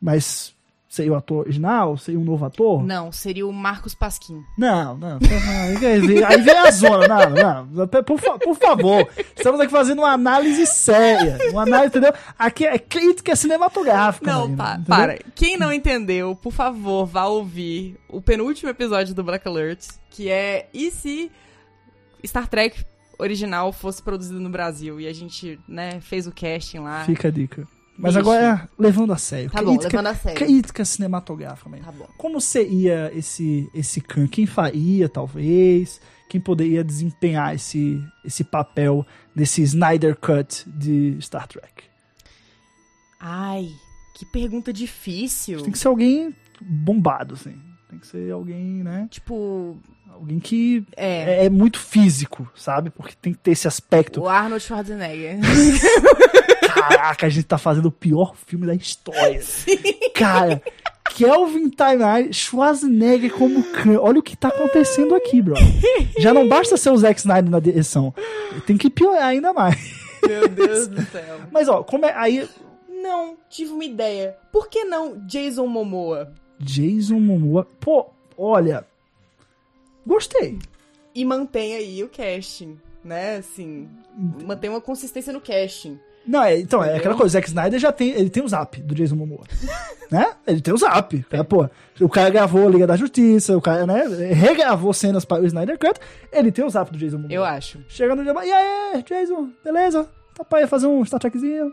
mas 0.01 0.55
seria 0.89 1.13
o 1.13 1.17
ator 1.17 1.41
original? 1.41 1.97
Seria 1.99 2.19
um 2.19 2.25
novo 2.25 2.45
ator? 2.45 2.83
Não, 2.83 3.13
seria 3.13 3.47
o 3.47 3.53
Marcos 3.53 3.95
Pasquim. 3.95 4.43
Não, 4.57 4.97
não. 4.97 5.19
Aí 5.63 5.77
vem, 6.01 6.25
aí 6.25 6.41
vem 6.41 6.57
a 6.57 6.71
zona. 6.71 7.07
Não, 7.29 7.67
não. 7.67 7.89
Por, 8.05 8.19
fa- 8.19 8.39
por 8.39 8.57
favor. 8.57 9.09
Estamos 9.37 9.61
aqui 9.61 9.71
fazendo 9.71 9.99
uma 10.01 10.13
análise 10.13 10.65
séria. 10.67 11.39
Uma 11.51 11.63
análise, 11.63 11.89
entendeu? 11.89 12.13
Aqui 12.39 12.67
é 12.67 12.79
crítica 12.79 13.37
cinematográfica. 13.37 14.27
Não, 14.31 14.49
Marina, 14.49 14.57
pa- 14.57 14.81
para. 14.87 15.19
Quem 15.35 15.57
não 15.59 15.73
entendeu, 15.73 16.35
por 16.35 16.53
favor, 16.53 17.05
vá 17.07 17.27
ouvir 17.27 17.97
o 18.09 18.21
penúltimo 18.21 18.71
episódio 18.71 19.15
do 19.15 19.23
Black 19.23 19.47
Alert, 19.47 19.85
que 20.11 20.29
é 20.31 20.69
e 20.73 20.91
se 20.91 21.31
Star 22.27 22.49
Trek 22.49 22.85
original 23.19 23.73
fosse 23.73 24.03
produzido 24.03 24.41
no 24.41 24.49
Brasil 24.49 25.01
e 25.01 25.07
a 25.07 25.13
gente, 25.13 25.59
né, 25.69 26.01
fez 26.01 26.27
o 26.27 26.33
casting 26.33 26.79
lá. 26.79 27.05
Fica 27.05 27.29
a 27.29 27.31
dica. 27.31 27.67
Mas 27.99 28.15
Bicho. 28.15 28.21
agora, 28.21 28.69
levando 28.79 29.13
a 29.13 29.19
sério. 29.19 29.51
Tá 29.51 29.61
bom, 29.61 29.77
levando 29.77 30.07
a 30.07 30.15
sério. 30.15 30.39
Crítica 30.39 30.85
cinematográfica, 30.85 31.69
Marina. 31.69 31.91
Tá 31.91 31.99
bom. 31.99 32.09
Como 32.17 32.41
seria 32.41 33.11
esse, 33.13 33.69
esse 33.75 34.01
Khan? 34.01 34.29
Quem 34.29 34.47
faria, 34.47 35.09
talvez? 35.09 36.01
Quem 36.29 36.41
poderia 36.41 36.85
desempenhar 36.85 37.57
esse, 37.57 38.01
esse 38.25 38.45
papel 38.45 39.05
nesse 39.35 39.63
Snyder 39.63 40.15
Cut 40.15 40.65
de 40.69 41.19
Star 41.21 41.49
Trek? 41.49 41.85
Ai, 43.19 43.69
que 44.15 44.25
pergunta 44.25 44.73
difícil. 44.73 45.63
Tem 45.63 45.73
que 45.73 45.79
ser 45.79 45.89
alguém 45.89 46.33
bombado, 46.61 47.35
assim. 47.35 47.68
Tem 47.89 47.99
que 47.99 48.07
ser 48.07 48.31
alguém, 48.33 48.83
né? 48.83 49.09
Tipo, 49.11 49.79
Alguém 50.19 50.41
que 50.41 50.85
é, 50.97 51.43
é, 51.43 51.45
é 51.45 51.51
muito 51.51 51.79
físico, 51.79 52.51
sabe? 52.57 52.91
Porque 52.91 53.15
tem 53.21 53.33
que 53.33 53.39
ter 53.39 53.53
esse 53.53 53.69
aspecto. 53.69 54.23
o 54.23 54.29
Arnold 54.29 54.63
Schwarzenegger. 54.65 55.39
Caraca, 56.75 57.27
a 57.27 57.29
gente 57.29 57.45
tá 57.47 57.57
fazendo 57.57 57.87
o 57.87 57.93
pior 57.93 58.35
filme 58.35 58.67
da 58.67 58.75
história. 58.75 59.41
Cara, 60.15 60.61
Kelvin 61.11 61.69
Timeline, 61.69 62.33
Schwarzenegger 62.33 63.33
como 63.33 63.63
Khan. 63.63 64.01
Olha 64.01 64.19
o 64.19 64.23
que 64.23 64.37
tá 64.37 64.49
acontecendo 64.49 65.15
aqui, 65.15 65.41
bro. 65.41 65.55
Já 66.19 66.35
não 66.35 66.49
basta 66.49 66.77
ser 66.77 66.91
o 66.91 66.97
Zack 66.97 67.21
Snyder 67.21 67.51
na 67.51 67.61
direção. 67.61 68.13
Tem 68.67 68.77
que 68.77 68.91
piorar 68.91 69.29
ainda 69.29 69.53
mais. 69.53 69.77
Meu 70.27 70.49
Deus 70.49 70.89
do 70.89 71.01
céu. 71.07 71.41
Mas, 71.53 71.69
ó, 71.69 71.85
como 71.85 72.07
é. 72.07 72.13
Aí. 72.17 72.49
Não, 72.89 73.37
tive 73.49 73.71
uma 73.71 73.85
ideia. 73.85 74.37
Por 74.51 74.69
que 74.69 74.85
não 74.85 75.17
Jason 75.27 75.67
Momoa? 75.67 76.33
Jason 76.59 77.21
Momoa. 77.21 77.67
Pô, 77.81 78.07
olha. 78.37 78.85
Gostei. 80.07 80.59
E 81.15 81.25
mantém 81.25 81.75
aí 81.75 82.03
o 82.03 82.09
casting, 82.09 82.79
né? 83.05 83.37
Assim, 83.37 83.89
mantém 84.17 84.71
uma 84.71 84.81
consistência 84.81 85.33
no 85.33 85.41
casting. 85.41 85.99
Não, 86.27 86.43
é, 86.43 86.59
então, 86.59 86.81
é 86.81 86.89
Entendeu? 86.89 86.99
aquela 86.99 87.15
coisa, 87.15 87.27
o 87.27 87.33
Zack 87.33 87.49
Snyder 87.49 87.81
já 87.81 87.91
tem, 87.91 88.11
ele 88.11 88.29
tem 88.29 88.43
o 88.43 88.49
zap 88.49 88.81
do 88.83 88.95
Jason 88.95 89.17
Momoa. 89.17 89.45
né? 90.13 90.35
Ele 90.47 90.61
tem 90.61 90.75
o 90.75 90.77
zap. 90.77 91.25
É, 91.31 91.43
pô, 91.43 91.69
o 92.01 92.09
cara 92.09 92.29
gravou 92.29 92.67
a 92.67 92.71
Liga 92.71 92.87
da 92.87 92.97
Justiça, 92.97 93.57
o 93.57 93.63
cara, 93.63 93.87
né, 93.87 94.05
regravou 94.35 94.93
cenas 94.93 95.25
para 95.25 95.43
o 95.43 95.47
Snyder 95.47 95.79
Cut, 95.79 95.99
ele 96.31 96.53
tem 96.53 96.65
o 96.65 96.71
zap 96.71 96.93
do 96.93 96.99
Jason 96.99 97.17
Momoa. 97.17 97.33
Eu 97.33 97.45
acho. 97.45 97.83
Chega 97.89 98.15
no 98.15 98.23
dia, 98.23 98.35
e 98.45 98.53
aí, 98.53 99.03
Jason, 99.03 99.49
beleza? 99.65 100.07
Tá 100.39 100.45
pra 100.45 100.63
ir 100.63 100.67
fazer 100.67 100.87
um 100.87 101.05
Star 101.05 101.21
Trekzinho, 101.21 101.73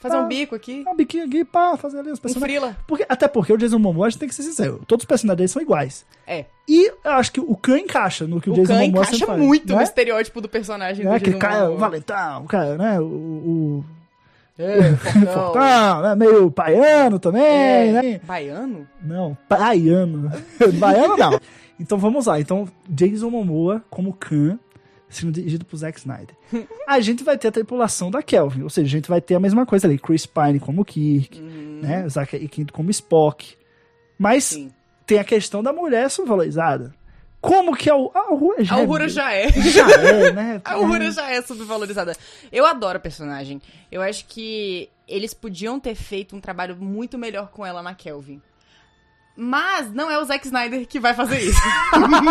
Fazer 0.00 0.14
Tá. 0.16 0.22
um 0.22 0.28
bico 0.28 0.54
aqui. 0.54 0.82
um 0.88 0.96
biquinho 0.96 1.26
aqui, 1.26 1.44
pá, 1.44 1.76
fazer 1.76 1.98
ali 1.98 2.10
os 2.10 2.18
Um 2.18 2.22
personagens. 2.22 2.58
frila. 2.58 2.76
Porque, 2.88 3.04
até 3.06 3.28
porque 3.28 3.52
o 3.52 3.58
Jason 3.58 3.78
Momoa, 3.78 4.06
a 4.06 4.10
gente 4.10 4.18
tem 4.18 4.28
que 4.30 4.34
ser 4.34 4.42
sincero, 4.44 4.80
todos 4.86 5.02
os 5.02 5.06
personagens 5.06 5.36
dele 5.36 5.48
são 5.48 5.60
iguais. 5.60 6.06
É. 6.26 6.46
E 6.66 6.88
eu 7.04 7.10
acho 7.12 7.30
que 7.30 7.38
o 7.38 7.54
Khan 7.54 7.80
encaixa 7.80 8.26
no 8.26 8.40
que 8.40 8.48
o, 8.48 8.54
O 8.54 8.56
Jason 8.56 8.72
Khan 8.72 8.78
Momoa 8.80 9.02
encaixa 9.04 9.18
sempre 9.26 9.36
muito 9.36 9.68
né? 9.68 9.74
no 9.76 9.82
estereótipo 9.82 10.40
do 10.40 10.48
personagem 10.48 11.04
Né? 11.04 11.10
do 11.10 11.16
Aquele 11.16 11.32
Jason 11.36 11.38
cara, 11.38 11.58
o 11.58 11.72
Momoa. 11.72 11.78
valentão, 11.80 12.44
o 12.44 12.46
cara, 12.46 12.78
né, 12.78 12.98
o- 12.98 13.04
o 13.04 13.84
É, 14.58 14.92
fortão. 14.96 15.32
Fortão, 15.52 16.02
né? 16.02 16.14
Meio 16.14 16.48
baiano 16.50 17.18
também, 17.18 17.42
É, 17.44 17.92
né? 17.92 18.20
Baiano? 18.24 18.88
Não, 19.02 19.36
baiano. 19.50 20.30
baiano 20.80 21.16
não. 21.18 21.40
Então 21.78 21.98
vamos 21.98 22.24
lá. 22.24 22.40
Então, 22.40 22.66
Jason 22.88 23.28
Momoa 23.28 23.82
como 23.90 24.14
Khan, 24.14 24.58
sendo 25.10 25.32
dirigido 25.32 25.64
por 25.64 25.76
Zack 25.76 25.98
Snyder. 25.98 26.34
A 26.86 27.00
gente 27.00 27.22
vai 27.24 27.36
ter 27.36 27.48
a 27.48 27.52
tripulação 27.52 28.10
da 28.10 28.22
Kelvin, 28.22 28.62
ou 28.62 28.70
seja, 28.70 28.86
a 28.86 28.90
gente 28.90 29.08
vai 29.08 29.20
ter 29.20 29.34
a 29.34 29.40
mesma 29.40 29.66
coisa 29.66 29.86
ali. 29.86 29.98
Chris 29.98 30.24
Pine 30.24 30.58
como 30.60 30.84
Kirk, 30.84 31.40
né? 31.40 32.08
Zachary 32.08 32.48
Quinto 32.48 32.72
como 32.72 32.90
Spock. 32.90 33.56
Mas 34.18 34.52
Uhum. 34.52 34.58
Sim. 34.68 34.72
tem 35.06 35.18
a 35.18 35.24
questão 35.24 35.62
da 35.62 35.72
mulher 35.72 36.08
subvalorizada. 36.10 36.94
Como 37.40 37.74
que 37.74 37.88
a, 37.88 37.94
a 37.94 38.32
Uhura 38.34 38.62
já 38.62 38.76
A 38.76 38.82
é- 38.82 39.08
já 39.08 39.32
é. 39.32 39.48
já 39.72 39.90
é, 39.90 40.30
né? 40.32 40.60
A 40.64 40.78
Uhura 40.78 41.10
já 41.10 41.30
é 41.30 41.40
subvalorizada. 41.40 42.14
Eu 42.52 42.66
adoro 42.66 42.98
a 42.98 43.00
personagem. 43.00 43.62
Eu 43.90 44.02
acho 44.02 44.26
que 44.26 44.90
eles 45.08 45.32
podiam 45.32 45.80
ter 45.80 45.94
feito 45.94 46.36
um 46.36 46.40
trabalho 46.40 46.76
muito 46.76 47.16
melhor 47.16 47.48
com 47.50 47.64
ela 47.64 47.82
na 47.82 47.94
Kelvin. 47.94 48.42
Mas 49.42 49.90
não 49.90 50.10
é 50.10 50.18
o 50.18 50.24
Zack 50.26 50.46
Snyder 50.46 50.86
que 50.86 51.00
vai 51.00 51.14
fazer 51.14 51.40
isso. 51.40 51.60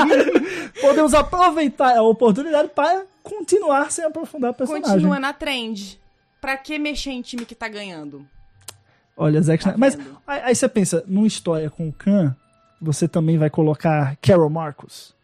Podemos 0.79 1.11
aproveitar 1.15 1.97
a 1.97 2.03
oportunidade 2.03 2.69
para 2.69 3.03
continuar 3.23 3.91
sem 3.91 4.05
aprofundar 4.05 4.51
a 4.51 4.53
personagem. 4.53 4.91
Continua 4.91 5.19
na 5.19 5.33
trend. 5.33 5.99
Pra 6.39 6.55
que 6.55 6.77
mexer 6.77 7.09
em 7.09 7.23
time 7.23 7.45
que 7.45 7.55
tá 7.55 7.67
ganhando? 7.67 8.23
Olha, 9.17 9.41
Zack 9.41 9.63
Tá 9.63 9.71
Snyder. 9.71 9.97
Mas 9.97 10.17
aí, 10.27 10.41
aí 10.45 10.55
você 10.55 10.69
pensa, 10.69 11.03
numa 11.07 11.25
história 11.25 11.67
com 11.71 11.89
o 11.89 11.93
Khan, 11.93 12.35
você 12.79 13.07
também 13.07 13.39
vai 13.39 13.49
colocar 13.49 14.15
Carol 14.21 14.49
Marcos, 14.49 15.15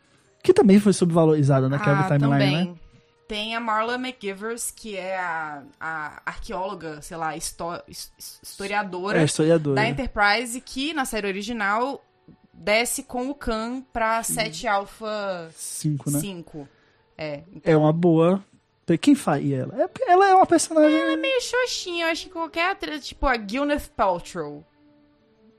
que 0.42 0.54
também 0.54 0.80
foi 0.80 0.92
subvalorizada 0.92 1.70
na 1.70 1.78
Kelvin 1.78 2.02
ah, 2.02 2.08
Timeline, 2.08 2.30
também. 2.30 2.66
né? 2.66 2.76
Tem 3.28 3.56
a 3.56 3.60
Marla 3.60 3.96
McGivers, 3.96 4.70
que 4.72 4.96
é 4.96 5.18
a, 5.18 5.64
a 5.80 6.22
arqueóloga, 6.26 7.02
sei 7.02 7.18
lá, 7.18 7.36
historiadora 7.36 9.22
É, 9.22 9.26
historiadora. 9.26 9.76
da 9.76 9.88
Enterprise, 9.90 10.60
que 10.62 10.94
na 10.94 11.06
série 11.06 11.28
original 11.28 12.04
desce 12.54 13.04
com 13.04 13.30
o 13.30 13.36
Khan 13.36 13.82
pra 13.92 14.22
7 14.24 14.68
Alpha 14.68 15.50
Cinco, 15.54 16.12
né? 16.12 16.20
5. 16.20 16.68
É, 17.18 17.44
então, 17.52 17.74
É 17.74 17.78
uma 17.78 17.92
boa. 17.94 18.44
Quem 19.02 19.16
faria 19.16 19.62
ela? 19.64 19.84
É 19.84 19.90
ela 20.12 20.30
é 20.30 20.36
uma 20.36 20.46
personagem. 20.46 20.96
é 20.96 21.16
meio 21.18 21.42
xoxinha. 21.42 22.06
Eu 22.06 22.12
acho 22.12 22.26
que 22.26 22.30
qualquer 22.32 22.70
atriz, 22.72 23.08
tipo 23.08 23.26
a 23.26 23.36
Gwyneth 23.36 23.90
Paltrow. 23.96 24.64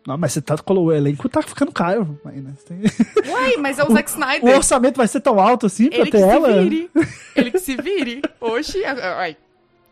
Não, 0.07 0.17
mas 0.17 0.33
você 0.33 0.41
tá 0.41 0.57
colocou 0.59 0.91
o 0.91 0.93
elenco, 0.93 1.29
tá 1.29 1.43
ficando 1.43 1.73
caro. 1.73 2.19
Ainda. 2.25 2.55
Você 2.57 2.65
tem- 2.75 2.83
Uai, 3.33 3.57
mas 3.57 3.79
é 3.79 3.85
o 3.85 3.91
Zack 3.93 4.09
O 4.09 4.13
Snyder. 4.13 4.57
orçamento 4.57 4.97
vai 4.99 5.09
ser 5.09 5.21
tão 5.21 5.41
alto 5.41 5.67
assim 5.67 5.89
pra 5.89 5.99
Ele 5.99 6.05
que 6.07 6.13
ter 6.13 6.23
se 6.23 6.29
ela? 6.29 6.63
vire. 6.63 6.91
Ele 7.35 7.51
que 7.51 7.59
se 7.59 7.77
vire. 7.77 8.23
Oxi, 8.41 8.85
ai, 8.85 9.37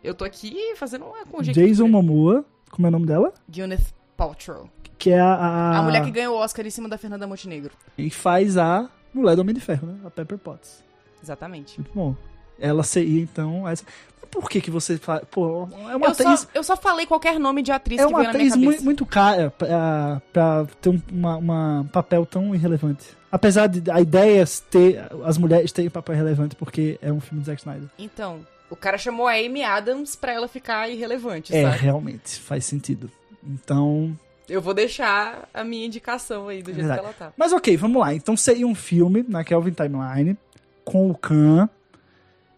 eu 0.02 0.14
tô 0.14 0.24
aqui 0.24 0.74
fazendo 0.76 1.04
uma 1.06 1.24
conjectura. 1.26 1.66
Jason 1.66 1.88
Momoa, 1.88 2.44
como 2.70 2.86
é 2.86 2.88
o 2.88 2.92
nome 2.92 3.06
dela? 3.06 3.32
Gwyneth 3.48 3.92
Paltrow. 4.16 4.68
Que 4.98 5.10
é 5.10 5.20
a. 5.20 5.34
A, 5.34 5.78
A 5.78 5.82
mulher 5.82 6.04
que 6.04 6.10
ganhou 6.10 6.36
o 6.36 6.38
Oscar 6.40 6.64
em 6.64 6.70
cima 6.70 6.88
da 6.88 6.96
Fernanda 6.96 7.26
Montenegro. 7.26 7.72
E 7.98 8.08
faz 8.08 8.56
a 8.56 8.88
mulher 9.12 9.34
do 9.34 9.40
Homem 9.42 9.54
de 9.54 9.60
Ferro, 9.60 9.86
né? 9.88 9.96
A 10.04 10.10
Pepper 10.10 10.38
Potts. 10.38 10.82
Exatamente. 11.22 11.80
Muito 11.80 11.92
bom. 11.94 12.14
Ela 12.58 12.82
seria 12.82 13.20
então 13.22 13.68
essa. 13.68 13.84
Por 14.30 14.50
que 14.50 14.60
que 14.60 14.70
você 14.70 14.98
fala, 14.98 15.22
pô, 15.30 15.68
é 15.88 15.94
uma 15.96 16.06
Eu 16.06 16.10
atriz, 16.10 16.40
só, 16.40 16.48
eu 16.54 16.64
só 16.64 16.76
falei 16.76 17.06
qualquer 17.06 17.38
nome 17.38 17.62
de 17.62 17.70
atriz 17.70 18.00
é 18.00 18.04
que 18.04 18.08
uma 18.12 18.18
veio 18.18 18.32
na 18.32 18.34
minha 18.38 18.46
atriz 18.48 18.52
cabeça. 18.54 18.70
muito, 18.72 18.84
muito 18.84 19.06
cara 19.06 19.50
pra, 19.52 20.20
pra 20.32 20.66
ter 20.80 20.88
um 20.88 21.00
uma, 21.12 21.36
uma 21.36 21.86
papel 21.92 22.26
tão 22.26 22.52
irrelevante. 22.52 23.04
Apesar 23.30 23.68
de 23.68 23.88
a 23.90 24.00
ideia 24.00 24.44
ter 24.70 25.00
as 25.24 25.38
mulheres 25.38 25.70
terem 25.70 25.88
papel 25.88 26.16
relevante 26.16 26.56
porque 26.56 26.98
é 27.00 27.12
um 27.12 27.20
filme 27.20 27.40
de 27.42 27.46
Zack 27.46 27.60
Snyder. 27.60 27.88
Então, 27.96 28.40
o 28.68 28.74
cara 28.74 28.98
chamou 28.98 29.28
a 29.28 29.34
Amy 29.34 29.62
Adams 29.62 30.16
pra 30.16 30.32
ela 30.32 30.48
ficar 30.48 30.88
irrelevante, 30.88 31.54
É, 31.54 31.62
sabe? 31.62 31.78
realmente, 31.78 32.40
faz 32.40 32.64
sentido. 32.64 33.08
Então, 33.46 34.16
Eu 34.48 34.60
vou 34.60 34.74
deixar 34.74 35.48
a 35.54 35.62
minha 35.62 35.86
indicação 35.86 36.48
aí 36.48 36.60
do 36.60 36.72
jeito 36.72 36.78
Verdade. 36.88 37.00
que 37.00 37.06
ela 37.06 37.14
tá. 37.14 37.32
Mas 37.36 37.52
ok, 37.52 37.76
vamos 37.76 38.00
lá. 38.00 38.12
Então 38.12 38.36
seria 38.36 38.66
um 38.66 38.74
filme 38.74 39.24
na 39.28 39.44
Kelvin 39.44 39.70
Timeline 39.72 40.36
com 40.84 41.08
o 41.08 41.14
Khan. 41.14 41.68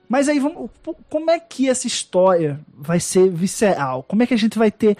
Mas 0.08 0.28
aí 0.28 0.38
vamos. 0.38 0.70
Como 1.10 1.30
é 1.30 1.40
que 1.40 1.68
essa 1.68 1.86
história 1.86 2.60
vai 2.72 3.00
ser 3.00 3.30
visceral? 3.30 4.02
Como 4.02 4.22
é 4.22 4.26
que 4.26 4.34
a 4.34 4.38
gente 4.38 4.58
vai 4.58 4.70
ter 4.70 4.96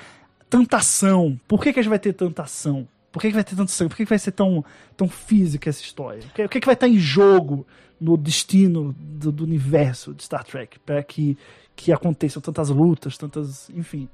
tanta 0.49 0.79
ação? 0.79 1.39
Por 1.47 1.63
que, 1.63 1.73
que 1.73 1.79
a 1.79 1.83
gente 1.83 1.91
vai 1.91 1.99
ter 1.99 2.13
tanta 2.13 2.43
ação? 2.43 2.89
Por 3.17 3.23
que, 3.23 3.29
que 3.29 3.35
vai 3.35 3.45
ter 3.45 3.57
tanto 3.57 3.71
sangue? 3.71 3.89
Por 3.89 3.97
que, 3.97 4.05
que 4.05 4.11
vai 4.11 4.19
ser 4.19 4.33
tão, 4.33 4.63
tão 4.95 5.09
física 5.09 5.71
essa 5.71 5.81
história? 5.81 6.23
O 6.23 6.35
que, 6.35 6.45
o 6.45 6.49
que, 6.51 6.61
que 6.61 6.67
vai 6.67 6.75
estar 6.75 6.87
em 6.87 6.99
jogo 6.99 7.67
no 7.99 8.15
destino 8.15 8.95
do, 8.99 9.33
do 9.33 9.43
universo 9.43 10.13
de 10.13 10.23
Star 10.23 10.45
Trek? 10.45 10.79
Para 10.81 11.03
que, 11.03 11.35
que 11.75 11.91
aconteçam 11.91 12.43
tantas 12.43 12.69
lutas, 12.69 13.17
tantas. 13.17 13.71
Enfim. 13.71 14.07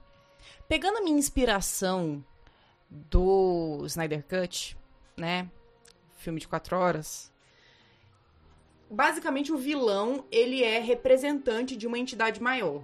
Pegando 0.69 0.99
a 0.99 1.01
minha 1.03 1.19
inspiração 1.19 2.25
do 2.89 3.83
Snyder 3.87 4.23
Cut, 4.23 4.77
né? 5.17 5.51
Filme 6.19 6.39
de 6.39 6.47
quatro 6.47 6.77
horas. 6.77 7.32
Basicamente, 8.93 9.51
o 9.53 9.57
vilão, 9.57 10.25
ele 10.31 10.63
é 10.63 10.79
representante 10.79 11.75
de 11.77 11.87
uma 11.87 11.99
entidade 11.99 12.43
maior. 12.43 12.83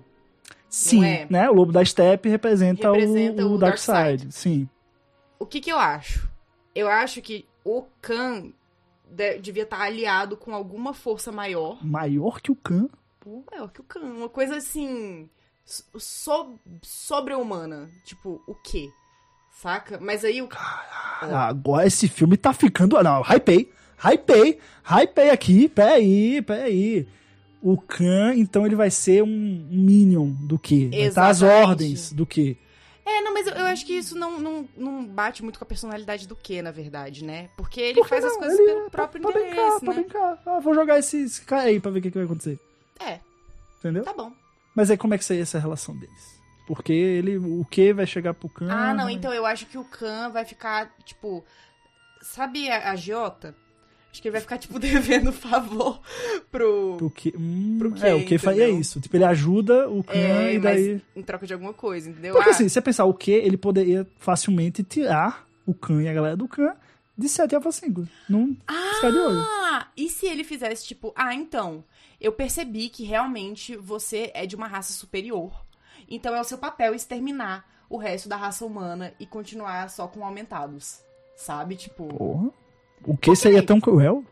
Sim, 0.69 1.05
é? 1.05 1.27
né? 1.29 1.51
O 1.51 1.55
Lobo 1.55 1.71
da 1.73 1.85
Steppe 1.85 2.29
representa, 2.29 2.91
Representa 2.91 3.45
o, 3.47 3.51
o 3.51 3.55
o 3.55 3.59
Darkseid. 3.59 3.99
Darkseid. 4.25 4.35
Sim. 4.35 4.69
O 5.39 5.47
que 5.47 5.61
que 5.61 5.71
eu 5.71 5.79
acho? 5.79 6.29
Eu 6.75 6.89
acho 6.89 7.21
que 7.21 7.47
o 7.65 7.85
Khan 8.01 8.53
de- 9.11 9.39
devia 9.39 9.63
estar 9.65 9.81
aliado 9.81 10.37
com 10.37 10.55
alguma 10.55 10.93
força 10.95 11.31
maior. 11.31 11.85
Maior 11.85 12.41
que 12.41 12.51
o 12.51 12.57
Khan. 12.57 12.89
Pô, 13.21 13.43
maior 13.51 13.71
que 13.71 13.81
o 13.81 13.85
Khan. 13.85 14.01
Uma 14.01 14.29
coisa 14.29 14.57
assim. 14.57 15.29
So, 15.65 16.59
sobre-humana. 16.83 17.91
Tipo, 18.05 18.43
o 18.47 18.55
quê? 18.55 18.91
Saca? 19.51 19.99
Mas 20.01 20.25
aí 20.25 20.41
o. 20.41 20.49
Agora 21.21 21.87
esse 21.87 22.09
filme 22.09 22.37
tá 22.37 22.53
ficando. 22.53 23.03
Não, 23.03 23.23
hypei. 23.23 23.71
Hypei. 24.03 24.59
Hypei 24.85 25.31
aqui. 25.31 25.69
Peraí, 25.69 26.41
peraí. 26.43 27.07
O 27.61 27.77
Khan, 27.77 28.35
então, 28.37 28.65
ele 28.65 28.77
vai 28.77 28.91
ser 28.91 29.23
um 29.23 29.67
Minion 29.71 30.29
do? 30.31 30.61
Vai 30.63 31.01
estar 31.09 31.27
às 31.29 31.39
Exatamente. 31.39 31.69
ordens 31.69 32.13
do 32.13 32.25
quê? 32.25 32.57
É, 33.05 33.21
não, 33.23 33.33
mas 33.35 33.47
eu, 33.47 33.55
eu 33.55 33.67
acho 33.67 33.85
que 33.87 33.95
isso 33.95 34.17
não, 34.17 34.39
não, 34.39 34.69
não 34.77 35.05
bate 35.05 35.43
muito 35.43 35.59
com 35.59 35.65
a 35.65 35.69
personalidade 35.69 36.29
do 36.29 36.37
que, 36.37 36.61
na 36.63 36.71
verdade, 36.71 37.25
né? 37.25 37.49
Porque 37.57 37.81
ele 37.81 38.03
que 38.03 38.09
faz 38.09 38.25
as 38.25 38.33
não? 38.35 38.39
coisas 38.41 38.59
Ele- 38.59 38.73
pelo 38.75 38.91
próprio 38.91 39.23
pra, 39.23 39.33
pra 39.33 39.41
brincar, 39.41 39.55
interesse, 39.63 39.85
pra 39.85 39.95
né? 39.95 40.01
brincar. 40.03 40.43
Ah, 40.47 40.61
vou 40.61 40.75
jogar 40.75 40.99
esse, 40.99 41.23
esse 41.23 41.41
cara 41.43 41.63
aí 41.63 41.81
pra 41.81 41.91
ver 41.91 41.99
o 41.99 42.03
que, 42.03 42.11
que 42.11 42.19
vai 42.19 42.27
acontecer. 42.27 42.61
É, 43.01 43.19
Entendeu? 43.79 44.05
tá 44.05 44.13
bom. 44.13 44.31
Mas 44.75 44.91
aí 44.91 44.97
como 44.99 45.15
é 45.15 45.19
que 45.19 45.25
seria 45.25 45.43
essa 45.43 45.59
relação 45.59 45.97
deles? 45.97 46.39
Porque 46.67 46.93
ele, 46.93 47.39
o 47.39 47.65
que 47.69 47.93
vai 47.95 48.07
chegar 48.07 48.35
pro 48.35 48.49
Khan? 48.51 48.69
Ah, 48.71 48.93
não, 48.95 49.09
então 49.09 49.33
eu 49.33 49.47
acho 49.47 49.65
que 49.67 49.79
o 49.79 49.85
Khan 49.85 50.29
vai 50.31 50.45
ficar, 50.45 50.95
tipo. 51.05 51.43
Sabe 52.21 52.69
a, 52.71 52.91
a 52.91 52.95
Giota? 52.97 53.57
Acho 54.11 54.23
que 54.23 54.29
ele 54.29 54.33
vai 54.33 54.41
ficar, 54.41 54.59
tipo, 54.59 54.79
devendo 54.81 55.33
favor 55.33 56.01
pro. 56.51 56.97
Pro 56.97 57.11
que, 57.11 57.33
hum, 57.37 57.77
Pro 57.79 57.93
quê, 57.93 58.07
é, 58.07 58.15
o 58.15 58.25
que 58.25 58.39
faria 58.39 58.65
entendeu? 58.65 58.81
isso. 58.81 59.01
Tipo, 59.01 59.17
ele 59.17 59.25
ajuda 59.25 59.89
o 59.89 60.03
Khan 60.03 60.13
É, 60.15 60.55
e 60.55 60.59
daí... 60.59 61.03
em 61.15 61.23
troca 61.23 61.47
de 61.47 61.53
alguma 61.53 61.73
coisa, 61.75 62.09
entendeu? 62.11 62.35
Porque 62.35 62.49
Ah, 62.49 62.53
assim, 62.53 62.65
se 62.69 62.71
você 62.75 62.81
pensar 62.81 63.05
o 63.05 63.15
que, 63.15 63.31
ele 63.31 63.57
poderia 63.57 64.07
facilmente 64.19 64.83
tirar 64.83 65.47
o 65.67 65.75
Khan 65.75 66.03
e 66.03 66.09
a 66.09 66.13
galera 66.15 66.37
do 66.37 66.49
Khan 66.49 66.75
de 67.17 67.29
7 67.29 67.55
Alpha 67.55 67.71
5. 67.73 68.09
Num 68.29 68.55
piscar 68.55 69.11
de 69.13 69.19
olho. 69.19 69.41
Ah, 69.41 69.89
e 69.97 70.09
se 70.09 70.27
ele 70.27 70.45
fizesse 70.45 70.87
tipo, 70.87 71.13
ah, 71.17 71.35
então, 71.35 71.85
eu 72.21 72.33
percebi 72.33 72.89
que 72.89 73.05
realmente 73.05 73.77
você 73.77 74.31
é 74.35 74.47
de 74.47 74.57
uma 74.57 74.67
raça 74.69 74.93
superior. 74.93 75.53
Então 76.09 76.35
é 76.35 76.41
o 76.41 76.45
seu 76.45 76.57
papel 76.59 76.95
exterminar 76.95 77.65
o 77.91 77.97
resto 77.99 78.29
da 78.29 78.37
raça 78.37 78.65
humana 78.65 79.13
e 79.21 79.27
continuar 79.27 79.91
só 79.91 80.07
com 80.09 80.25
aumentados. 80.25 81.01
Sabe? 81.37 81.77
Tipo, 81.77 82.07
Porra. 82.09 82.51
O 83.05 83.17
que 83.17 83.35
seria 83.37 83.63
tão 83.63 83.81
cruel? 83.81 84.25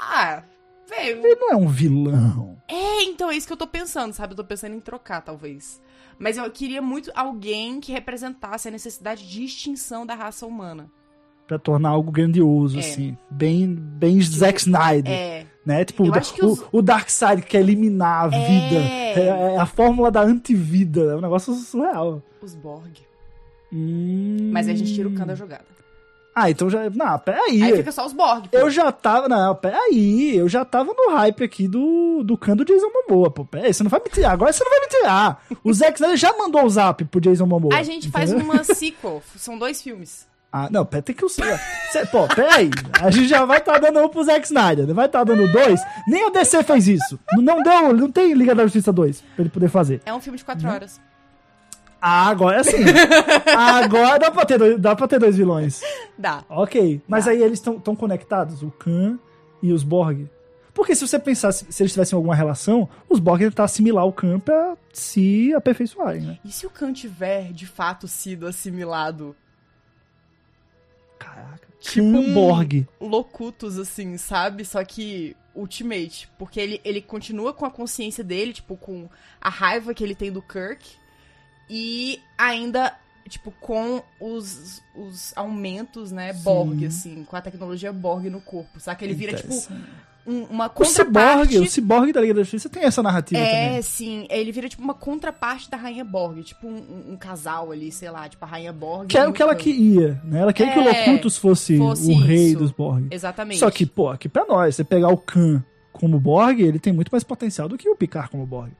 ah, 0.00 0.42
velho. 0.88 1.24
Ele 1.26 1.34
não 1.36 1.52
é 1.52 1.56
um 1.56 1.68
vilão. 1.68 2.56
É, 2.68 3.02
então 3.04 3.30
é 3.30 3.36
isso 3.36 3.46
que 3.46 3.52
eu 3.52 3.56
tô 3.58 3.66
pensando, 3.66 4.12
sabe? 4.12 4.32
Eu 4.32 4.36
tô 4.36 4.44
pensando 4.44 4.74
em 4.74 4.80
trocar, 4.80 5.20
talvez. 5.20 5.80
Mas 6.18 6.36
eu 6.36 6.50
queria 6.50 6.80
muito 6.82 7.10
alguém 7.14 7.80
que 7.80 7.92
representasse 7.92 8.68
a 8.68 8.70
necessidade 8.70 9.28
de 9.28 9.44
extinção 9.44 10.04
da 10.06 10.14
raça 10.14 10.46
humana. 10.46 10.90
Pra 11.46 11.58
tornar 11.58 11.90
algo 11.90 12.10
grandioso, 12.10 12.76
É. 12.76 12.80
assim. 12.80 13.16
Bem, 13.30 13.74
bem 13.74 14.20
Zack 14.20 14.60
Snyder. 14.60 15.12
É, 15.12 15.46
Né? 15.64 15.84
Tipo, 15.84 16.04
Eu 16.06 16.12
o, 16.12 16.18
os- 16.18 16.60
o, 16.60 16.68
o 16.72 16.82
Darkseid 16.82 17.42
quer 17.42 17.60
eliminar 17.60 18.32
a 18.32 18.36
É. 18.36 18.46
vida. 18.46 18.80
É, 18.82 19.54
é 19.54 19.58
a 19.58 19.66
fórmula 19.66 20.10
da 20.10 20.22
antivida. 20.22 21.00
É 21.12 21.16
um 21.16 21.20
negócio 21.20 21.52
surreal. 21.54 22.22
os 22.42 22.54
Borg. 22.54 22.98
Hum. 23.72 24.50
Mas 24.52 24.66
aí 24.68 24.74
a 24.74 24.76
gente 24.76 24.94
tira 24.94 25.08
o 25.08 25.14
Khan 25.14 25.26
da 25.26 25.34
jogada. 25.34 25.64
Ah, 26.40 26.50
então 26.50 26.68
já. 26.70 26.88
Não, 26.90 27.18
peraí. 27.18 27.62
Aí 27.62 27.76
fica 27.76 27.90
só 27.92 28.06
os 28.06 28.12
Borg. 28.12 28.48
pô. 28.48 28.56
Eu 28.56 28.70
já 28.70 28.90
tava. 28.92 29.28
Não, 29.28 29.54
peraí. 29.54 30.36
Eu 30.36 30.48
já 30.48 30.64
tava 30.64 30.92
no 30.94 31.12
hype 31.14 31.42
aqui 31.44 31.66
do, 31.66 32.22
do 32.22 32.36
Khan 32.36 32.56
do 32.56 32.64
Jason 32.64 32.88
Momoa, 32.92 33.30
pô. 33.30 33.44
Peraí, 33.44 33.72
você 33.74 33.82
não 33.82 33.90
vai 33.90 34.00
me 34.04 34.10
tirar. 34.10 34.32
Agora 34.32 34.52
você 34.52 34.62
não 34.62 34.70
vai 34.70 34.80
me 34.80 34.86
tirar. 34.86 35.42
O 35.64 35.72
Zack 35.72 35.94
Snyder 35.94 36.16
já 36.16 36.32
mandou 36.36 36.64
o 36.64 36.70
zap 36.70 37.04
pro 37.06 37.20
Jason 37.20 37.46
Momoa. 37.46 37.74
A 37.74 37.82
gente 37.82 38.10
faz 38.10 38.30
entendeu? 38.30 38.52
uma 38.52 38.62
sequel. 38.64 39.22
São 39.36 39.58
dois 39.58 39.82
filmes. 39.82 40.26
Ah, 40.50 40.68
não, 40.70 40.86
pera, 40.86 41.02
tem 41.02 41.14
que 41.14 41.24
usar. 41.26 41.58
Cê, 41.92 42.06
pô, 42.06 42.26
peraí. 42.26 42.70
A 43.02 43.10
gente 43.10 43.28
já 43.28 43.44
vai 43.44 43.58
estar 43.58 43.78
dando 43.78 44.00
um 44.00 44.08
pro 44.08 44.24
Zack 44.24 44.46
Snyder. 44.46 44.86
Não 44.86 44.94
vai 44.94 45.04
estar 45.06 45.22
dando 45.22 45.46
dois. 45.52 45.80
Nem 46.06 46.24
o 46.26 46.30
DC 46.30 46.62
fez 46.62 46.88
isso. 46.88 47.18
Não 47.36 47.62
deu, 47.62 47.92
não 47.94 48.10
tem 48.10 48.32
Liga 48.32 48.54
da 48.54 48.62
Justiça 48.62 48.90
2 48.92 49.20
pra 49.20 49.42
ele 49.42 49.50
poder 49.50 49.68
fazer. 49.68 50.00
É 50.06 50.14
um 50.14 50.20
filme 50.20 50.38
de 50.38 50.44
quatro 50.44 50.66
Uhum. 50.66 50.72
horas. 50.74 50.98
Ah, 52.00 52.28
agora 52.28 52.62
sim. 52.62 52.76
Agora 53.56 54.18
dá 54.18 54.30
pra 54.30 54.44
ter 54.44 54.58
dois, 54.58 54.78
dá 54.80 54.94
pra 54.94 55.08
ter 55.08 55.18
dois 55.18 55.36
vilões. 55.36 55.80
Dá. 56.16 56.44
Ok. 56.48 57.00
Mas 57.08 57.24
Dá. 57.24 57.32
aí 57.32 57.42
eles 57.42 57.58
estão 57.58 57.96
conectados, 57.96 58.62
o 58.62 58.70
Khan 58.70 59.18
e 59.62 59.72
os 59.72 59.82
Borg. 59.82 60.26
Porque 60.72 60.94
se 60.94 61.04
você 61.06 61.18
pensar, 61.18 61.50
se, 61.50 61.64
eles 61.82 61.92
tivessem 61.92 62.16
alguma 62.16 62.36
relação, 62.36 62.88
os 63.08 63.18
Borg 63.18 63.40
tentar 63.40 63.64
assimilar 63.64 64.06
o 64.06 64.12
Khan 64.12 64.38
pra 64.38 64.76
se 64.92 65.52
aperfeiçoarem, 65.54 66.20
né? 66.22 66.38
E 66.44 66.52
se 66.52 66.66
o 66.66 66.70
Khan 66.70 66.92
tiver, 66.92 67.52
de 67.52 67.66
fato, 67.66 68.06
sido 68.06 68.46
assimilado? 68.46 69.34
Caraca. 71.18 71.66
Tipo 71.80 72.12
Khan 72.12 72.18
um- 72.20 72.34
Borg. 72.34 72.86
Locutus, 73.00 73.76
assim, 73.78 74.16
sabe? 74.16 74.64
Só 74.64 74.84
que 74.84 75.36
Ultimate. 75.54 76.28
Porque 76.38 76.60
ele, 76.60 76.80
ele 76.84 77.02
continua 77.02 77.52
com 77.52 77.66
a 77.66 77.70
consciência 77.70 78.22
dele, 78.22 78.52
tipo, 78.52 78.76
com 78.76 79.08
a 79.40 79.48
raiva 79.48 79.92
que 79.92 80.04
ele 80.04 80.14
tem 80.14 80.30
do 80.30 80.40
Kirk. 80.40 80.96
E 81.70 82.20
ainda, 82.36 82.94
tipo, 83.28 83.50
com 83.60 84.02
os, 84.20 84.82
os 84.94 85.32
aumentos, 85.36 86.10
né, 86.12 86.32
Borg, 86.32 86.78
Sim. 86.80 86.86
assim, 86.86 87.24
com 87.24 87.36
a 87.36 87.40
tecnologia 87.40 87.92
Borg 87.92 88.26
no 88.30 88.40
corpo. 88.40 88.80
Sabe? 88.80 88.98
Que 88.98 89.04
ele 89.04 89.14
vira, 89.14 89.34
tipo, 89.36 89.54
um- 90.26 90.44
uma 90.44 90.66
O 90.66 90.84
Cyborg, 90.84 91.06
contraparte... 91.06 91.58
o 91.58 91.66
Cyborg 91.70 92.12
da 92.12 92.20
Liga 92.20 92.34
da 92.34 92.40
Justiça 92.42 92.68
tem 92.68 92.84
essa 92.84 93.02
narrativa 93.02 93.40
É, 93.40 93.66
também. 93.68 93.82
sim. 93.82 94.26
Ele 94.28 94.52
vira 94.52 94.68
tipo 94.68 94.82
uma 94.82 94.92
contraparte 94.94 95.70
da 95.70 95.76
Rainha 95.78 96.04
Borg. 96.04 96.42
Tipo 96.42 96.66
um, 96.66 97.12
um- 97.12 97.16
casal 97.16 97.72
ali, 97.72 97.90
sei 97.90 98.10
lá, 98.10 98.28
tipo 98.28 98.44
a 98.44 98.48
Rainha 98.48 98.72
Borg. 98.72 99.08
Que 99.08 99.16
era 99.16 99.28
o 99.30 99.32
que 99.32 99.40
ela 99.42 99.54
queria, 99.54 100.20
né? 100.24 100.40
Ela 100.40 100.52
queria 100.52 100.72
que 100.72 100.78
o 100.78 100.82
É, 100.86 101.06
Locutus 101.06 101.38
fosse, 101.38 101.78
fosse 101.78 102.10
o 102.12 102.18
rei 102.18 102.48
isso. 102.48 102.58
dos 102.58 102.70
Borg. 102.72 103.06
Exatamente. 103.10 103.58
Só 103.58 103.70
que, 103.70 103.86
pô, 103.86 104.10
aqui 104.10 104.28
pra 104.28 104.44
nós, 104.44 104.76
você 104.76 104.84
pegar 104.84 105.08
o 105.08 105.16
Khan 105.16 105.64
como 105.92 106.20
Borg, 106.20 106.60
ele 106.60 106.78
tem 106.78 106.92
muito 106.92 107.10
mais 107.10 107.24
potencial 107.24 107.66
do 107.68 107.78
que 107.78 107.88
o 107.88 107.96
Picard 107.96 108.28
como 108.30 108.44
Borg. 108.44 108.70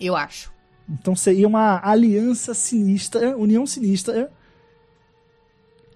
Eu 0.00 0.16
acho. 0.16 0.50
Então 0.88 1.14
seria 1.14 1.46
uma 1.46 1.80
aliança 1.82 2.54
sinistra, 2.54 3.36
união 3.36 3.66
sinistra, 3.66 4.30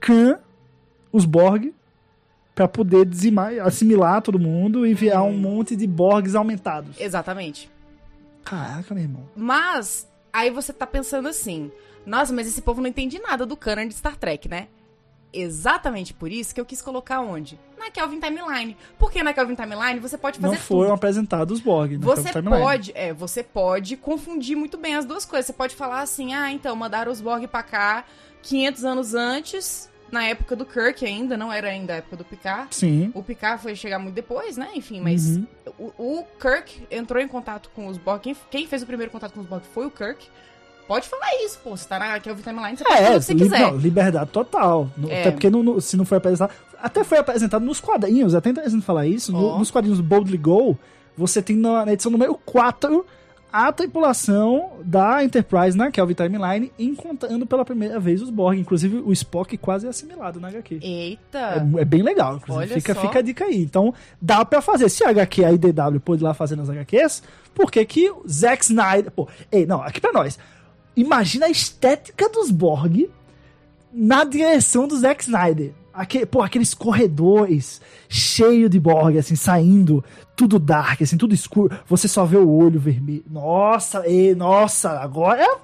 Khan, 0.00 0.38
os 1.12 1.24
Borg, 1.24 1.74
pra 2.54 2.66
poder 2.66 3.04
dizimar, 3.04 3.58
assimilar 3.60 4.22
todo 4.22 4.38
mundo 4.38 4.86
e 4.86 4.90
enviar 4.92 5.22
um 5.22 5.36
monte 5.36 5.76
de 5.76 5.86
Borgs 5.86 6.34
aumentados. 6.34 6.98
Exatamente. 6.98 7.70
Caraca, 8.44 8.94
meu 8.94 9.02
irmão. 9.02 9.28
Mas, 9.34 10.08
aí 10.32 10.50
você 10.50 10.72
tá 10.72 10.86
pensando 10.86 11.28
assim: 11.28 11.70
nossa, 12.06 12.32
mas 12.32 12.46
esse 12.46 12.62
povo 12.62 12.80
não 12.80 12.88
entende 12.88 13.18
nada 13.18 13.44
do 13.44 13.56
canon 13.56 13.88
de 13.88 13.94
Star 13.94 14.16
Trek, 14.16 14.48
né? 14.48 14.68
Exatamente 15.40 16.14
por 16.14 16.30
isso 16.32 16.54
que 16.54 16.60
eu 16.60 16.64
quis 16.64 16.80
colocar 16.82 17.20
onde? 17.20 17.58
Na 17.78 17.90
Kelvin 17.90 18.18
Timeline. 18.20 18.76
Porque 18.98 19.22
na 19.22 19.32
Kelvin 19.32 19.54
Timeline 19.54 20.00
você 20.00 20.16
pode 20.18 20.38
fazer 20.38 20.54
Não 20.54 20.60
foram 20.60 20.82
tudo. 20.88 20.94
apresentados 20.94 21.58
os 21.58 21.64
Borg. 21.64 21.92
na 21.98 22.06
Você 22.06 22.30
timeline. 22.32 22.62
pode, 22.62 22.92
é, 22.94 23.12
você 23.12 23.42
pode 23.42 23.96
confundir 23.96 24.56
muito 24.56 24.76
bem 24.78 24.94
as 24.94 25.04
duas 25.04 25.24
coisas. 25.24 25.46
Você 25.46 25.52
pode 25.52 25.74
falar 25.76 26.00
assim, 26.00 26.34
ah, 26.34 26.50
então, 26.50 26.74
mandaram 26.74 27.12
os 27.12 27.20
Borg 27.20 27.46
pra 27.46 27.62
cá 27.62 28.04
500 28.42 28.84
anos 28.84 29.14
antes 29.14 29.90
na 30.10 30.24
época 30.24 30.54
do 30.54 30.64
Kirk 30.64 31.04
ainda, 31.04 31.36
não 31.36 31.52
era 31.52 31.68
ainda 31.68 31.94
a 31.94 31.96
época 31.96 32.16
do 32.16 32.24
Picard. 32.24 32.68
Sim. 32.74 33.10
O 33.12 33.22
Picard 33.24 33.60
foi 33.60 33.74
chegar 33.74 33.98
muito 33.98 34.14
depois, 34.14 34.56
né? 34.56 34.70
Enfim, 34.74 35.00
mas 35.00 35.36
Uhum. 35.36 35.46
o, 35.98 36.18
o 36.20 36.24
Kirk 36.40 36.86
entrou 36.92 37.20
em 37.20 37.26
contato 37.26 37.70
com 37.74 37.88
os 37.88 37.98
Borg. 37.98 38.20
Quem, 38.22 38.36
quem 38.48 38.66
fez 38.68 38.82
o 38.82 38.86
primeiro 38.86 39.10
contato 39.10 39.32
com 39.32 39.40
os 39.40 39.46
Borg 39.46 39.64
foi 39.74 39.84
o 39.86 39.90
Kirk. 39.90 40.28
Pode 40.86 41.08
falar 41.08 41.26
isso, 41.44 41.58
pô. 41.64 41.76
Você 41.76 41.88
tá 41.88 41.98
na 41.98 42.18
Kelvin 42.20 42.42
Timeline, 42.42 42.76
você 42.76 42.84
pode 42.84 42.96
falar 42.96 43.08
É, 43.08 43.16
o 43.16 43.18
que 43.18 43.24
você 43.24 43.34
li- 43.34 43.42
quiser. 43.42 43.58
não, 43.60 43.76
liberdade 43.76 44.30
total. 44.30 44.88
No- 44.96 45.10
É. 45.10 45.20
Até 45.20 45.30
porque 45.32 45.50
não- 45.50 45.80
se 45.80 45.96
não 45.96 46.04
foi 46.04 46.18
apresentado. 46.18 46.52
Até 46.80 47.02
foi 47.02 47.18
apresentado 47.18 47.64
nos 47.64 47.80
quadrinhos, 47.80 48.34
é 48.34 48.38
até 48.38 48.50
interessante 48.50 48.84
falar 48.84 49.06
isso. 49.06 49.32
no- 49.32 49.46
Ó. 49.54 49.58
nos 49.58 49.70
quadrinhos 49.70 50.00
Boldly 50.00 50.38
Go, 50.38 50.78
você 51.16 51.42
tem 51.42 51.56
na, 51.56 51.84
na 51.86 51.92
edição 51.92 52.12
número 52.12 52.34
4 52.44 53.04
a 53.52 53.72
tripulação 53.72 54.72
da 54.84 55.24
Enterprise 55.24 55.76
na 55.76 55.90
Kelvin 55.90 56.12
Timeline 56.14 56.72
encontrando 56.78 57.46
pela 57.46 57.64
primeira 57.64 57.98
vez 57.98 58.20
os 58.20 58.28
Borg. 58.28 58.58
Inclusive, 58.58 58.98
o 58.98 59.12
Spock 59.12 59.56
quase 59.56 59.86
é 59.86 59.88
assimilado 59.88 60.38
na 60.38 60.48
HQ. 60.48 60.78
Eita! 60.82 61.38
É, 61.78 61.80
é 61.80 61.84
bem 61.84 62.02
legal, 62.02 62.36
inclusive. 62.36 62.64
Olha 62.66 62.74
Fica, 62.74 62.94
só. 62.94 63.00
fica 63.00 63.18
a 63.20 63.22
dica 63.22 63.44
aí. 63.46 63.62
Então, 63.62 63.94
dá 64.20 64.44
pra 64.44 64.60
fazer. 64.60 64.88
Se 64.90 65.02
a 65.04 65.08
HQ, 65.10 65.44
a 65.44 65.52
IDW, 65.52 65.98
pôde 66.00 66.22
lá 66.22 66.34
fazer 66.34 66.54
nas 66.56 66.68
HQs, 66.68 67.22
por 67.54 67.70
que 67.70 67.84
que 67.86 68.12
Zack 68.28 68.62
Snyder... 68.64 69.10
Pô, 69.10 69.26
ei, 69.50 69.64
não, 69.64 69.80
aqui 69.82 70.00
pra 70.00 70.12
nós. 70.12 70.38
Imagina 70.96 71.46
a 71.46 71.50
estética 71.50 72.28
dos 72.28 72.50
Borg 72.50 73.10
na 73.92 74.24
direção 74.24 74.88
do 74.88 74.98
Zack 74.98 75.22
Snyder. 75.24 75.72
Aque, 75.92 76.26
pô, 76.26 76.42
aqueles 76.42 76.74
corredores 76.74 77.80
cheio 78.08 78.68
de 78.68 78.78
Borg, 78.78 79.16
assim, 79.16 79.34
saindo, 79.34 80.04
tudo 80.34 80.58
dark, 80.58 81.00
assim, 81.02 81.16
tudo 81.16 81.34
escuro. 81.34 81.78
Você 81.86 82.06
só 82.06 82.24
vê 82.24 82.36
o 82.36 82.48
olho 82.48 82.78
vermelho. 82.78 83.24
Nossa, 83.30 84.06
ei, 84.06 84.34
nossa, 84.34 84.90
agora 85.00 85.58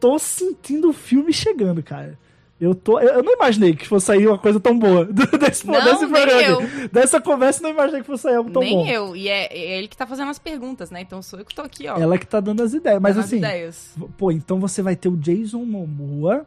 tô 0.00 0.18
sentindo 0.18 0.90
o 0.90 0.92
filme 0.92 1.32
chegando, 1.32 1.82
cara. 1.82 2.18
Eu, 2.60 2.74
tô, 2.74 3.00
eu, 3.00 3.22
não 3.22 3.32
imaginei 3.32 3.74
que 3.74 3.88
fosse 3.88 4.06
sair 4.06 4.26
uma 4.26 4.36
coisa 4.36 4.60
tão 4.60 4.78
boa 4.78 5.06
desse, 5.40 5.66
Não, 5.66 5.82
desse 5.82 6.06
nem 6.06 6.12
programa. 6.12 6.88
Dessa 6.92 7.18
conversa, 7.18 7.60
eu 7.60 7.62
não 7.62 7.70
imaginei 7.70 8.02
que 8.02 8.06
fosse 8.06 8.24
sair 8.24 8.34
algo 8.34 8.50
tão 8.50 8.60
Nem 8.60 8.74
bom. 8.74 8.86
eu. 8.86 9.16
E 9.16 9.28
é, 9.28 9.46
é 9.46 9.78
ele 9.78 9.88
que 9.88 9.96
tá 9.96 10.06
fazendo 10.06 10.30
as 10.30 10.38
perguntas, 10.38 10.90
né? 10.90 11.00
Então 11.00 11.22
sou 11.22 11.38
eu 11.38 11.44
que 11.44 11.54
tô 11.54 11.62
aqui, 11.62 11.88
ó. 11.88 11.96
Ela 11.96 12.18
que 12.18 12.26
tá 12.26 12.38
dando 12.38 12.62
as 12.62 12.74
ideias. 12.74 13.00
Mas 13.00 13.14
dando 13.14 13.24
as 13.24 13.26
assim, 13.28 13.38
ideias. 13.38 13.96
pô, 14.18 14.30
então 14.30 14.60
você 14.60 14.82
vai 14.82 14.94
ter 14.94 15.08
o 15.08 15.16
Jason 15.16 15.64
Momoa 15.64 16.46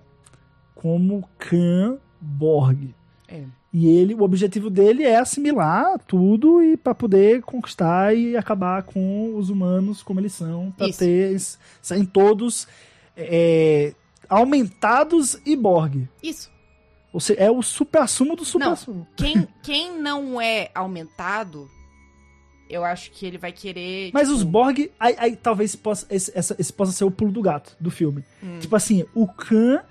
como 0.76 1.28
Khan 1.40 1.98
Borg. 2.22 2.94
É. 3.28 3.42
E 3.74 3.88
ele, 3.88 4.14
o 4.14 4.22
objetivo 4.22 4.70
dele 4.70 5.04
é 5.04 5.18
assimilar 5.18 5.98
tudo 6.06 6.62
e 6.62 6.78
para 6.78 6.94
poder 6.94 7.42
conquistar 7.42 8.16
e 8.16 8.38
acabar 8.38 8.84
com 8.84 9.36
os 9.36 9.50
humanos 9.50 10.04
como 10.04 10.20
eles 10.20 10.34
são, 10.34 10.72
pra 10.78 10.88
Isso. 10.88 11.00
ter 11.00 11.42
serem 11.82 12.06
todos 12.06 12.68
é, 13.18 13.94
aumentados 14.30 15.38
e 15.46 15.56
Borg. 15.56 16.08
Isso. 16.22 16.52
Ou 17.12 17.20
seja, 17.20 17.40
é 17.42 17.52
o 17.52 17.62
supra-sumo 17.62 18.36
do 18.36 18.44
supra-sumo. 18.44 19.08
Quem, 19.16 19.48
quem 19.62 20.00
não 20.00 20.42
é 20.42 20.70
aumentado, 20.74 21.70
eu 22.70 22.84
acho 22.84 23.12
que 23.12 23.26
ele 23.26 23.38
vai 23.38 23.52
querer. 23.52 24.10
Mas 24.14 24.24
tipo, 24.28 24.36
os 24.38 24.44
Borg, 24.44 24.90
aí, 25.00 25.16
aí 25.20 25.36
talvez 25.36 25.76
possa, 25.76 26.06
esse, 26.10 26.32
essa- 26.36 26.56
esse 26.58 26.74
possa 26.74 26.92
ser 26.92 27.04
o 27.06 27.12
pulo 27.12 27.32
do 27.32 27.42
gato 27.42 27.76
do 27.80 27.92
filme. 27.92 28.24
Hum. 28.44 28.58
Tipo 28.60 28.76
assim, 28.76 29.06
o 29.14 29.28
Khan 29.28 29.82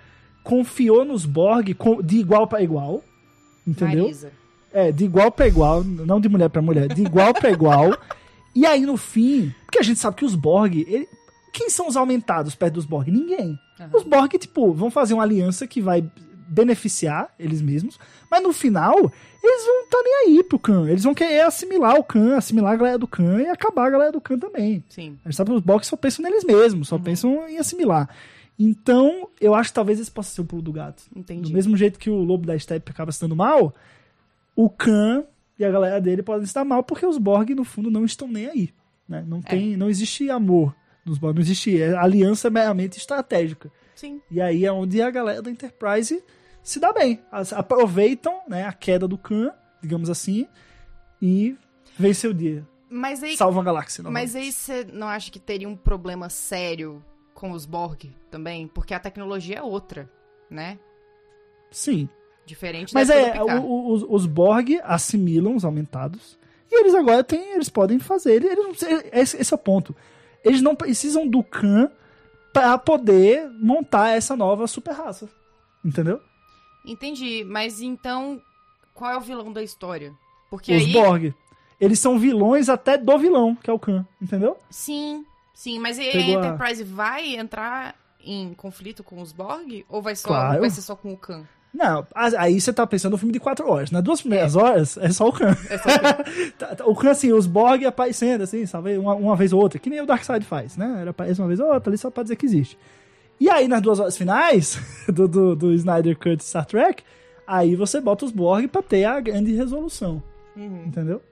confiou 0.42 1.04
nos 1.04 1.24
Borg 1.24 1.68
de 2.04 2.16
igual 2.18 2.46
para 2.48 2.62
igual. 2.62 3.02
Entendeu? 3.66 4.04
Marisa. 4.04 4.32
É, 4.72 4.90
de 4.90 5.04
igual 5.04 5.30
pra 5.30 5.46
igual, 5.46 5.84
não 5.84 6.18
de 6.20 6.28
mulher 6.28 6.48
pra 6.48 6.62
mulher, 6.62 6.88
de 6.92 7.02
igual 7.02 7.32
pra 7.34 7.50
igual. 7.50 7.96
E 8.54 8.66
aí 8.66 8.84
no 8.84 8.98
fim, 8.98 9.50
porque 9.64 9.78
a 9.78 9.82
gente 9.82 9.98
sabe 9.98 10.14
que 10.18 10.26
os 10.26 10.34
Borg, 10.34 10.74
ele- 10.86 11.08
quem 11.52 11.68
são 11.68 11.86
os 11.86 11.96
aumentados 11.96 12.54
perto 12.54 12.74
dos 12.74 12.86
Borg? 12.86 13.08
Ninguém. 13.08 13.58
Aham. 13.78 13.90
Os 13.92 14.02
Borg, 14.02 14.32
tipo, 14.38 14.72
vão 14.72 14.90
fazer 14.90 15.14
uma 15.14 15.22
aliança 15.22 15.66
que 15.66 15.80
vai 15.80 16.04
beneficiar 16.48 17.32
eles 17.38 17.62
mesmos, 17.62 17.98
mas 18.30 18.42
no 18.42 18.52
final, 18.52 18.94
eles 19.42 19.64
vão 19.64 19.84
estar 19.84 20.02
nem 20.02 20.14
aí 20.26 20.44
pro 20.44 20.58
Khan. 20.58 20.88
Eles 20.88 21.04
vão 21.04 21.14
querer 21.14 21.40
assimilar 21.42 21.96
o 21.96 22.04
Khan, 22.04 22.36
assimilar 22.36 22.72
a 22.72 22.76
galera 22.76 22.98
do 22.98 23.06
Khan 23.06 23.40
e 23.40 23.48
acabar 23.48 23.86
a 23.86 23.90
galera 23.90 24.12
do 24.12 24.20
Khan 24.20 24.38
também. 24.38 24.84
Sim. 24.88 25.18
A 25.24 25.28
gente 25.28 25.36
sabe 25.36 25.50
que 25.50 25.56
os 25.56 25.62
Borg 25.62 25.84
só 25.84 25.96
pensam 25.96 26.22
neles 26.22 26.44
mesmos, 26.44 26.88
só 26.88 26.98
pensam 26.98 27.48
em 27.48 27.58
assimilar. 27.58 28.08
Então, 28.58 29.28
eu 29.40 29.54
acho 29.54 29.70
que 29.70 29.74
talvez 29.74 29.98
esse 29.98 30.10
possa 30.10 30.34
ser 30.34 30.42
o 30.42 30.44
pulo 30.44 30.62
do 30.62 30.72
gato. 30.72 31.04
Entendi. 31.16 31.50
Do 31.50 31.54
mesmo 31.54 31.76
jeito 31.76 31.98
que 31.98 32.10
o 32.10 32.22
lobo 32.22 32.46
da 32.46 32.58
steppe 32.58 32.90
acaba 32.90 33.10
se 33.12 33.20
dando 33.20 33.34
mal, 33.34 33.74
o 34.54 34.68
Khan 34.68 35.24
e 35.58 35.64
a 35.64 35.70
galera 35.70 36.00
dele 36.00 36.22
podem 36.22 36.44
estar 36.44 36.64
mal 36.64 36.82
porque 36.82 37.06
os 37.06 37.16
Borg, 37.16 37.50
no 37.54 37.64
fundo, 37.64 37.90
não 37.90 38.04
estão 38.04 38.28
nem 38.28 38.46
aí. 38.46 38.70
Né? 39.08 39.24
Não, 39.26 39.40
tem, 39.40 39.76
não 39.76 39.88
existe 39.88 40.30
amor 40.30 40.74
nos 41.04 41.18
Borg, 41.18 41.34
não 41.36 41.42
existe. 41.42 41.80
é- 41.80 41.96
aliança 41.96 42.48
meramente 42.50 42.98
estratégica. 42.98 43.70
Sim. 43.94 44.20
E 44.30 44.40
aí 44.40 44.64
é 44.64 44.72
onde 44.72 45.00
a 45.02 45.10
galera 45.10 45.42
da 45.42 45.50
Enterprise 45.50 46.22
se 46.62 46.78
dá 46.80 46.92
bem. 46.92 47.20
As- 47.30 47.52
aproveitam 47.52 48.40
né, 48.48 48.64
a 48.66 48.72
queda 48.72 49.06
do 49.08 49.18
Khan, 49.18 49.52
digamos 49.82 50.08
assim, 50.10 50.46
e 51.20 51.56
vencem 51.98 52.30
o 52.30 52.34
dia. 52.34 52.66
Mas 52.90 53.22
aí, 53.22 53.36
Salvam 53.36 53.62
a 53.62 53.64
galáxia. 53.64 54.04
mas 54.04 54.36
aí 54.36 54.52
você 54.52 54.84
não 54.84 55.08
acha 55.08 55.30
que 55.30 55.38
teria 55.38 55.68
um 55.68 55.74
problema 55.76 56.28
sério 56.28 57.02
com 57.34 57.52
os 57.52 57.64
Borg 57.64 58.04
também? 58.30 58.68
Porque 58.68 58.92
a 58.92 58.98
tecnologia 59.00 59.56
é 59.58 59.62
outra, 59.62 60.10
né? 60.50 60.78
Sim. 61.70 62.08
Diferente 62.44 62.92
Mas 62.92 63.08
é, 63.08 63.40
o- 63.42 63.60
o- 63.62 63.92
os, 63.92 64.04
os 64.08 64.26
Borg 64.26 64.78
assimilam 64.82 65.54
os 65.56 65.64
aumentados. 65.64 66.38
E 66.70 66.80
eles 66.80 66.94
agora 66.94 67.22
têm, 67.22 67.52
eles 67.54 67.68
podem 67.68 67.98
fazer. 67.98 68.42
Eles 68.44 68.66
precisam- 68.76 69.02
esse, 69.12 69.36
esse 69.36 69.54
é 69.54 69.56
o 69.56 69.58
ponto. 69.58 69.94
Eles 70.44 70.60
não 70.62 70.74
precisam 70.74 71.26
do 71.26 71.42
Khan 71.42 71.90
pra 72.52 72.76
poder 72.78 73.48
montar 73.60 74.10
essa 74.10 74.36
nova 74.36 74.66
super 74.66 74.92
raça. 74.92 75.28
Entendeu? 75.84 76.20
Entendi, 76.84 77.44
mas 77.44 77.80
então 77.80 78.40
qual 78.94 79.10
é 79.12 79.16
o 79.16 79.20
vilão 79.20 79.52
da 79.52 79.62
história? 79.62 80.12
Porque 80.50 80.74
Os 80.74 80.82
aí 80.84 80.92
Borg. 80.92 81.34
Eles 81.80 81.98
são 81.98 82.18
vilões 82.18 82.68
até 82.68 82.96
do 82.96 83.18
vilão, 83.18 83.54
que 83.56 83.68
é 83.70 83.72
o 83.72 83.78
Khan. 83.78 84.06
Entendeu? 84.20 84.56
sim, 84.70 85.24
sim, 85.54 85.78
mas 85.78 85.96
Pegou 85.96 86.38
a 86.38 86.42
a- 86.42 86.46
Enterprise 86.46 86.84
vai 86.84 87.34
entrar 87.36 87.94
em 88.24 88.54
conflito 88.54 89.02
com 89.02 89.20
os 89.20 89.32
Borg 89.32 89.84
ou 89.88 90.00
vai 90.02 90.14
só 90.14 90.28
Claro. 90.28 90.60
vai 90.60 90.70
ser 90.70 90.82
só 90.82 90.94
com 90.94 91.12
o 91.12 91.16
Khan? 91.16 91.44
Não, 91.74 92.06
aí 92.14 92.60
você 92.60 92.70
tá 92.72 92.86
pensando 92.86 93.12
no 93.12 93.18
filme 93.18 93.32
de 93.32 93.40
quatro 93.40 93.66
horas. 93.70 93.90
Nas 93.90 94.02
duas 94.02 94.20
primeiras 94.20 94.54
horas 94.56 94.98
é 94.98 95.10
só 95.10 95.26
o 95.28 95.32
Khan. 95.32 95.56
É 95.70 95.78
só 95.78 95.88
o 95.88 95.98
Khan. 95.98 96.52
Tá, 96.58 96.66
tá, 96.76 96.86
o 96.86 96.94
Khan, 96.94 97.10
assim, 97.10 97.32
os 97.32 97.46
Borg 97.46 97.84
aparecendo, 97.86 98.42
assim, 98.42 98.66
sabe? 98.66 98.98
Uma, 98.98 99.14
uma 99.14 99.34
vez 99.34 99.52
ou 99.54 99.60
outra, 99.62 99.78
que 99.78 99.88
nem 99.88 100.00
o 100.00 100.06
Darkseid 100.06 100.44
faz, 100.44 100.76
né? 100.76 100.98
Ele 101.00 101.10
aparece 101.10 101.40
uma 101.40 101.48
vez 101.48 101.58
ou 101.60 101.72
outra 101.72 101.88
ali 101.90 101.96
só 101.98 102.10
pra 102.10 102.22
dizer 102.22 102.36
que 102.36 102.44
existe. 102.46 102.78
E 103.40 103.48
aí, 103.48 103.66
nas 103.66 103.80
duas 103.80 103.98
horas 103.98 104.16
finais 104.16 104.78
do, 105.08 105.26
do, 105.26 105.56
do 105.56 105.72
Snyder 105.72 106.16
Cut 106.18 106.44
Star 106.44 106.66
Trek, 106.66 107.02
aí 107.46 107.74
você 107.74 108.00
bota 108.00 108.24
os 108.26 108.30
Borg 108.32 108.68
pra 108.68 108.82
ter 108.82 109.04
a 109.04 109.18
grande 109.18 109.54
resolução. 109.54 110.22
Uhum. 110.54 110.84
Entendeu? 110.86 111.22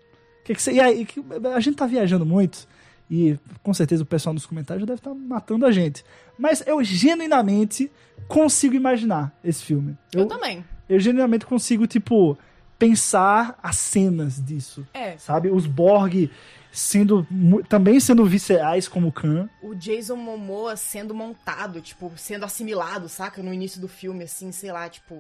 Que 0.43 0.55
que 0.55 0.63
você- 0.63 0.73
e 0.73 0.81
aí, 0.81 1.05
que- 1.05 1.23
a 1.55 1.61
gente 1.61 1.77
tá 1.77 1.87
viajando 1.87 2.25
muito, 2.25 2.67
e 3.11 3.39
com 3.63 3.75
certeza 3.75 4.03
o 4.03 4.07
pessoal 4.07 4.33
nos 4.33 4.47
comentários 4.47 4.83
já 4.83 4.87
deve 4.87 5.01
estar 5.01 5.13
matando 5.15 5.67
a 5.67 5.73
gente. 5.73 6.05
Mas 6.39 6.63
eu 6.67 6.83
genuinamente 6.85 7.91
consigo 8.29 8.75
imaginar 8.75 9.37
esse 9.43 9.65
filme. 9.65 9.99
Eu 10.15 10.27
também. 10.27 10.65
eu 10.89 11.01
genuinamente 11.01 11.45
consigo, 11.45 11.87
tipo, 11.87 12.39
pensar 12.79 13.59
as 13.63 13.77
cenas 13.77 14.43
disso. 14.45 14.87
É. 14.95 15.19
Sabe? 15.19 15.51
Os 15.51 15.67
Borg 15.67 16.31
sendo 16.73 17.27
também 17.69 17.99
sendo 17.99 18.25
viscerais 18.25 18.87
como 18.87 19.09
o 19.09 19.13
Khan. 19.13 19.49
O 19.61 19.75
Jason 19.75 20.15
Momoa 20.17 20.77
sendo 20.77 21.13
montado, 21.13 21.81
tipo, 21.81 22.13
sendo 22.17 22.45
assimilado, 22.45 23.09
saca? 23.09 23.43
No 23.43 23.53
início 23.53 23.81
do 23.81 23.89
filme, 23.89 24.25
assim, 24.25 24.53
sei 24.53 24.71
lá, 24.71 24.89
tipo. 24.89 25.17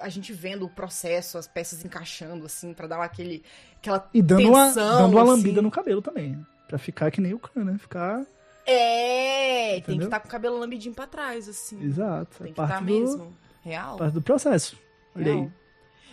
A 0.00 0.08
gente 0.08 0.32
vendo 0.32 0.64
o 0.64 0.68
processo, 0.68 1.38
as 1.38 1.48
peças 1.48 1.84
encaixando, 1.84 2.46
assim, 2.46 2.72
pra 2.72 2.86
dar 2.86 3.02
aquele. 3.02 3.42
aquela 3.78 4.08
E 4.14 4.22
dando 4.22 4.48
uma, 4.48 4.66
tensão, 4.66 5.02
dando 5.02 5.12
uma 5.12 5.22
assim. 5.22 5.30
lambida 5.30 5.62
no 5.62 5.70
cabelo 5.70 6.00
também. 6.00 6.38
Né? 6.68 6.70
Pra 6.70 6.78
ficar 6.78 7.10
que 7.10 7.20
nem 7.20 7.32
o 7.34 7.38
Khan, 7.38 7.64
né? 7.64 7.78
Ficar. 7.78 8.24
É, 8.66 9.72
tem 9.72 9.80
que 9.82 9.90
Entendeu? 9.92 10.06
estar 10.08 10.20
com 10.20 10.28
o 10.28 10.30
cabelo 10.30 10.58
lambidinho 10.58 10.94
pra 10.94 11.06
trás, 11.06 11.48
assim. 11.48 11.82
Exato. 11.82 12.36
Tem 12.42 12.50
é 12.50 12.54
que 12.54 12.60
estar 12.60 12.78
do, 12.80 12.84
mesmo. 12.84 13.34
Real. 13.62 13.96
parte 13.96 14.12
do 14.14 14.22
processo. 14.22 14.76
Olha 15.16 15.24
Real. 15.24 15.38
aí. 15.44 15.50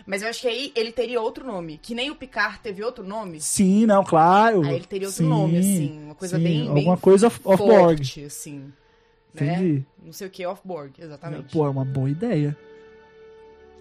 Mas 0.08 0.22
eu 0.22 0.30
acho 0.30 0.42
que 0.42 0.48
aí 0.48 0.72
ele 0.76 0.92
teria 0.92 1.20
outro 1.20 1.46
nome. 1.46 1.80
Que 1.82 1.94
nem 1.96 2.12
o 2.12 2.16
Picard 2.16 2.60
teve 2.60 2.84
outro 2.84 3.04
nome. 3.04 3.42
Sim, 3.42 3.86
não, 3.86 4.04
claro. 4.04 4.62
Aí 4.64 4.76
ele 4.76 4.86
teria 4.86 5.08
outro 5.08 5.24
Sim, 5.24 5.30
nome, 5.30 5.58
assim. 5.58 6.04
Uma 6.06 6.16
coisa 6.16 6.38
sim, 6.38 6.44
bem, 6.44 6.60
bem 6.66 6.78
Alguma 6.78 6.98
coisa 6.98 7.28
off- 7.28 7.42
off-board. 7.44 8.24
assim. 8.26 8.72
Né? 9.34 9.54
Entendi. 9.54 9.86
Não 10.02 10.14
sei 10.14 10.28
o 10.28 10.30
que, 10.30 10.46
off-board, 10.46 10.94
exatamente. 11.02 11.52
Pô, 11.52 11.66
é 11.66 11.70
uma 11.70 11.84
boa 11.84 12.10
ideia. 12.10 12.56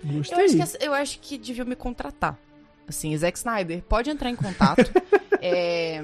Gostei. 0.03 0.37
Eu 0.39 0.45
acho, 0.45 0.57
que, 0.79 0.85
eu 0.87 0.95
acho 0.95 1.19
que 1.21 1.39
deviam 1.39 1.67
me 1.67 1.77
contratar. 1.77 2.39
Assim, 2.89 3.17
Zack 3.17 3.39
Snyder, 3.39 3.83
pode 3.83 4.11
entrar 4.11 4.31
em 4.31 4.37
contato. 4.37 4.83
É, 5.47 6.03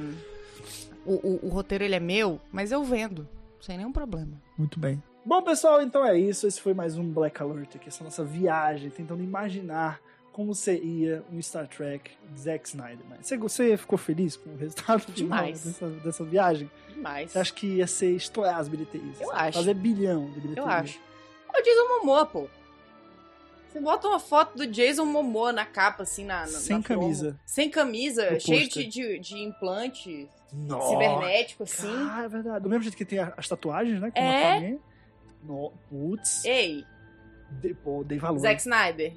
o, 1.06 1.14
o- 1.14 1.46
o 1.46 1.48
roteiro 1.48 1.84
ele 1.84 1.94
é 1.94 2.00
meu, 2.00 2.40
mas 2.52 2.72
eu 2.72 2.82
vendo. 2.84 3.26
Sem 3.60 3.76
nenhum 3.76 3.92
problema. 3.92 4.40
Muito 4.56 4.78
bem. 4.80 5.02
Bom, 5.24 5.42
pessoal, 5.42 5.82
então 5.82 6.04
é 6.04 6.18
isso. 6.18 6.46
Esse 6.46 6.60
foi 6.60 6.72
mais 6.72 6.96
um 6.96 7.04
Black 7.12 7.42
Alert 7.42 7.76
aqui, 7.76 7.88
essa 7.88 8.02
nossa 8.02 8.24
viagem, 8.24 8.88
tentando 8.90 9.22
imaginar 9.22 10.00
como 10.32 10.54
seria 10.54 11.22
um 11.30 11.40
Star 11.42 11.66
Trek 11.68 12.10
de 12.32 12.40
Zack 12.40 12.66
Snyder. 12.68 13.04
Mas 13.08 13.26
você, 13.26 13.36
você 13.36 13.76
ficou 13.76 13.98
feliz 13.98 14.36
com 14.36 14.50
o 14.50 14.56
resultado 14.56 15.04
Demais. 15.12 15.62
dessa, 15.64 15.88
dessa 15.88 16.24
viagem? 16.24 16.70
Demais. 16.88 17.32
Você 17.32 17.38
acha 17.38 17.52
que 17.52 17.66
ia 17.66 17.86
ser 17.86 18.12
estourar 18.16 18.58
as 18.58 18.68
bilheterias? 18.68 19.20
Eu 19.20 19.26
sabe? 19.28 19.40
acho. 19.40 19.58
Fazer 19.58 19.74
bilhão 19.74 20.24
de 20.30 20.40
bilheterias. 20.40 20.56
Eu 20.56 20.66
acho. 20.66 21.00
O 21.50 21.62
Jason 21.62 21.88
Momoa, 21.98 22.24
pô. 22.26 22.46
Você 23.72 23.80
bota 23.80 24.08
uma 24.08 24.18
foto 24.18 24.56
do 24.56 24.66
Jason 24.66 25.04
Momoa 25.04 25.52
na 25.52 25.64
capa, 25.64 26.02
assim, 26.02 26.24
na, 26.24 26.40
na 26.40 26.46
Sem 26.48 26.76
na 26.78 26.82
camisa. 26.82 27.38
Sem 27.46 27.70
camisa, 27.70 28.30
No 28.32 28.40
cheio 28.40 28.68
de, 28.68 28.86
de, 28.86 29.18
de 29.20 29.38
implante 29.38 30.28
Nossa. 30.52 30.88
cibernético, 30.88 31.62
assim. 31.62 31.88
Ah, 32.10 32.24
é 32.24 32.28
verdade. 32.28 32.62
Do 32.64 32.68
mesmo 32.68 32.82
jeito 32.82 32.96
que 32.96 33.04
tem 33.04 33.18
as 33.20 33.48
tatuagens, 33.48 34.00
né? 34.00 34.10
Como 34.10 34.26
É. 34.26 34.56
Aquaman. 34.56 34.78
No, 35.44 35.72
putz. 35.88 36.44
Ei, 36.44 36.84
De, 37.60 37.72
pô, 37.74 38.02
dei 38.04 38.18
valor. 38.18 38.38
Zack 38.40 38.60
Snyder, 38.60 39.12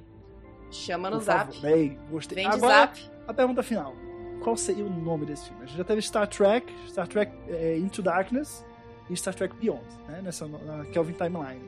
chama 0.70 1.10
no 1.10 1.16
Por 1.18 1.24
zap. 1.24 1.52
favor. 1.54 1.60
Dei, 1.70 1.98
gostei. 2.10 2.36
Vem 2.36 2.48
de 2.48 2.56
Agora, 2.56 2.74
zap. 2.74 3.00
a 3.28 3.34
pergunta 3.34 3.62
final. 3.62 3.94
Qual 4.42 4.56
seria 4.56 4.84
o 4.84 4.90
nome 4.90 5.26
desse 5.26 5.46
filme? 5.48 5.62
A 5.64 5.66
gente 5.66 5.78
já 5.78 5.84
teve 5.84 6.00
Star 6.02 6.26
Trek, 6.28 6.72
Star 6.88 7.08
Trek 7.08 7.32
eh, 7.48 7.76
Into 7.78 8.02
Darkness 8.02 8.64
e 9.10 9.16
Star 9.16 9.34
Trek 9.34 9.54
Beyond, 9.56 9.84
né? 10.08 10.20
Nessa, 10.22 10.46
na 10.46 10.84
Kelvin 10.86 11.12
Timeline. 11.14 11.62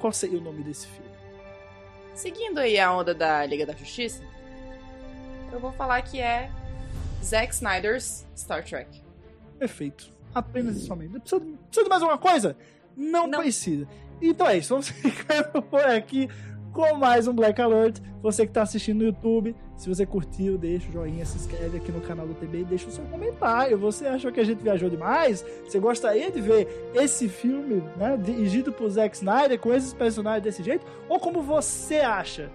Qual 0.00 0.12
seria 0.12 0.38
o 0.38 0.42
nome 0.42 0.62
desse 0.62 0.86
filme? 0.86 1.09
Seguindo 2.14 2.58
aí 2.58 2.78
a 2.78 2.92
onda 2.92 3.14
da 3.14 3.44
Liga 3.46 3.64
da 3.64 3.72
Justiça, 3.72 4.22
eu 5.52 5.58
vou 5.60 5.72
falar 5.72 6.02
que 6.02 6.20
é 6.20 6.50
Zack 7.24 7.52
Snyder's 7.54 8.26
Star 8.36 8.64
Trek. 8.64 9.02
Perfeito. 9.58 10.10
Apenas 10.34 10.76
e 10.76 10.80
somente. 10.86 11.18
Precisa, 11.20 11.40
precisa 11.40 11.84
de 11.84 11.88
mais 11.88 12.02
alguma 12.02 12.18
coisa? 12.18 12.56
Não, 12.96 13.26
Não. 13.26 13.40
precisa. 13.40 13.86
Então 14.20 14.46
é 14.46 14.58
isso. 14.58 14.70
Vamos 14.70 14.88
ficando 14.90 15.62
por 15.62 15.80
aqui 15.80 16.28
com 16.72 16.94
mais 16.94 17.26
um 17.26 17.32
Black 17.34 17.60
Alert. 17.60 17.98
Você 18.22 18.44
que 18.44 18.50
está 18.50 18.62
assistindo 18.62 18.98
no 18.98 19.04
YouTube, 19.04 19.56
se 19.80 19.88
você 19.88 20.04
curtiu, 20.04 20.58
deixa 20.58 20.90
o 20.90 20.92
joinha, 20.92 21.24
se 21.24 21.38
inscreve 21.38 21.78
aqui 21.78 21.90
no 21.90 22.02
canal 22.02 22.26
do 22.26 22.34
TB 22.34 22.58
e 22.58 22.64
deixa 22.64 22.86
o 22.86 22.90
seu 22.90 23.02
comentário. 23.04 23.78
Você 23.78 24.06
achou 24.06 24.30
que 24.30 24.38
a 24.38 24.44
gente 24.44 24.62
viajou 24.62 24.90
demais? 24.90 25.42
Você 25.64 25.80
gostaria 25.80 26.30
de 26.30 26.38
ver 26.38 26.90
esse 26.94 27.30
filme 27.30 27.82
né, 27.96 28.14
dirigido 28.22 28.70
por 28.70 28.90
Zack 28.90 29.16
Snyder 29.16 29.58
com 29.58 29.72
esses 29.72 29.94
personagens 29.94 30.44
desse 30.44 30.62
jeito? 30.62 30.84
Ou 31.08 31.18
como 31.18 31.40
você 31.40 31.96
acha? 31.96 32.50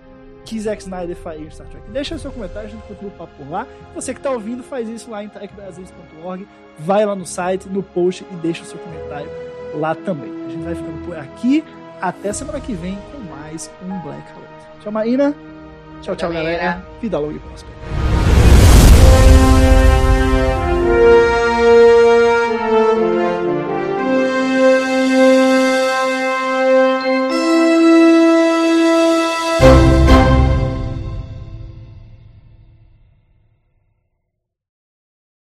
que 0.46 0.60
Zack 0.60 0.84
Snyder 0.84 1.16
faria 1.16 1.48
em 1.48 1.50
Star 1.50 1.68
Trek. 1.68 1.90
Deixa 1.90 2.14
o 2.14 2.20
seu 2.20 2.32
comentário, 2.32 2.70
a 2.70 2.72
gente 2.72 2.84
continua 2.84 3.12
o 3.12 3.18
papo 3.18 3.34
por 3.36 3.50
lá. 3.50 3.68
Você 3.96 4.14
que 4.14 4.20
está 4.20 4.30
ouvindo, 4.30 4.62
faz 4.62 4.88
isso 4.88 5.10
lá 5.10 5.24
em 5.24 5.28
trekbrasilis.org. 5.28 6.48
Vai 6.78 7.04
lá 7.04 7.16
no 7.16 7.26
site, 7.26 7.68
no 7.68 7.82
post 7.82 8.24
e 8.32 8.36
deixa 8.36 8.62
o 8.62 8.66
seu 8.68 8.78
comentário 8.78 9.28
lá 9.74 9.96
também. 9.96 10.30
A 10.46 10.50
gente 10.50 10.64
vai 10.64 10.76
ficando 10.76 11.04
por 11.04 11.18
aqui. 11.18 11.64
Até 12.00 12.32
semana 12.32 12.62
que 12.62 12.74
vem 12.76 12.96
com 13.12 13.18
mais 13.22 13.72
um 13.82 14.00
Black 14.04 14.22
Alert. 14.34 14.84
Tchau, 14.84 14.92
Marina. 14.92 15.55
Tchau, 16.02 16.16
tchau, 16.16 16.32
Galera. 16.32 16.58
galera. 16.58 16.86
Vida 17.02 17.18
longa 17.20 17.36
e 17.36 17.40
próspera. 17.40 18.05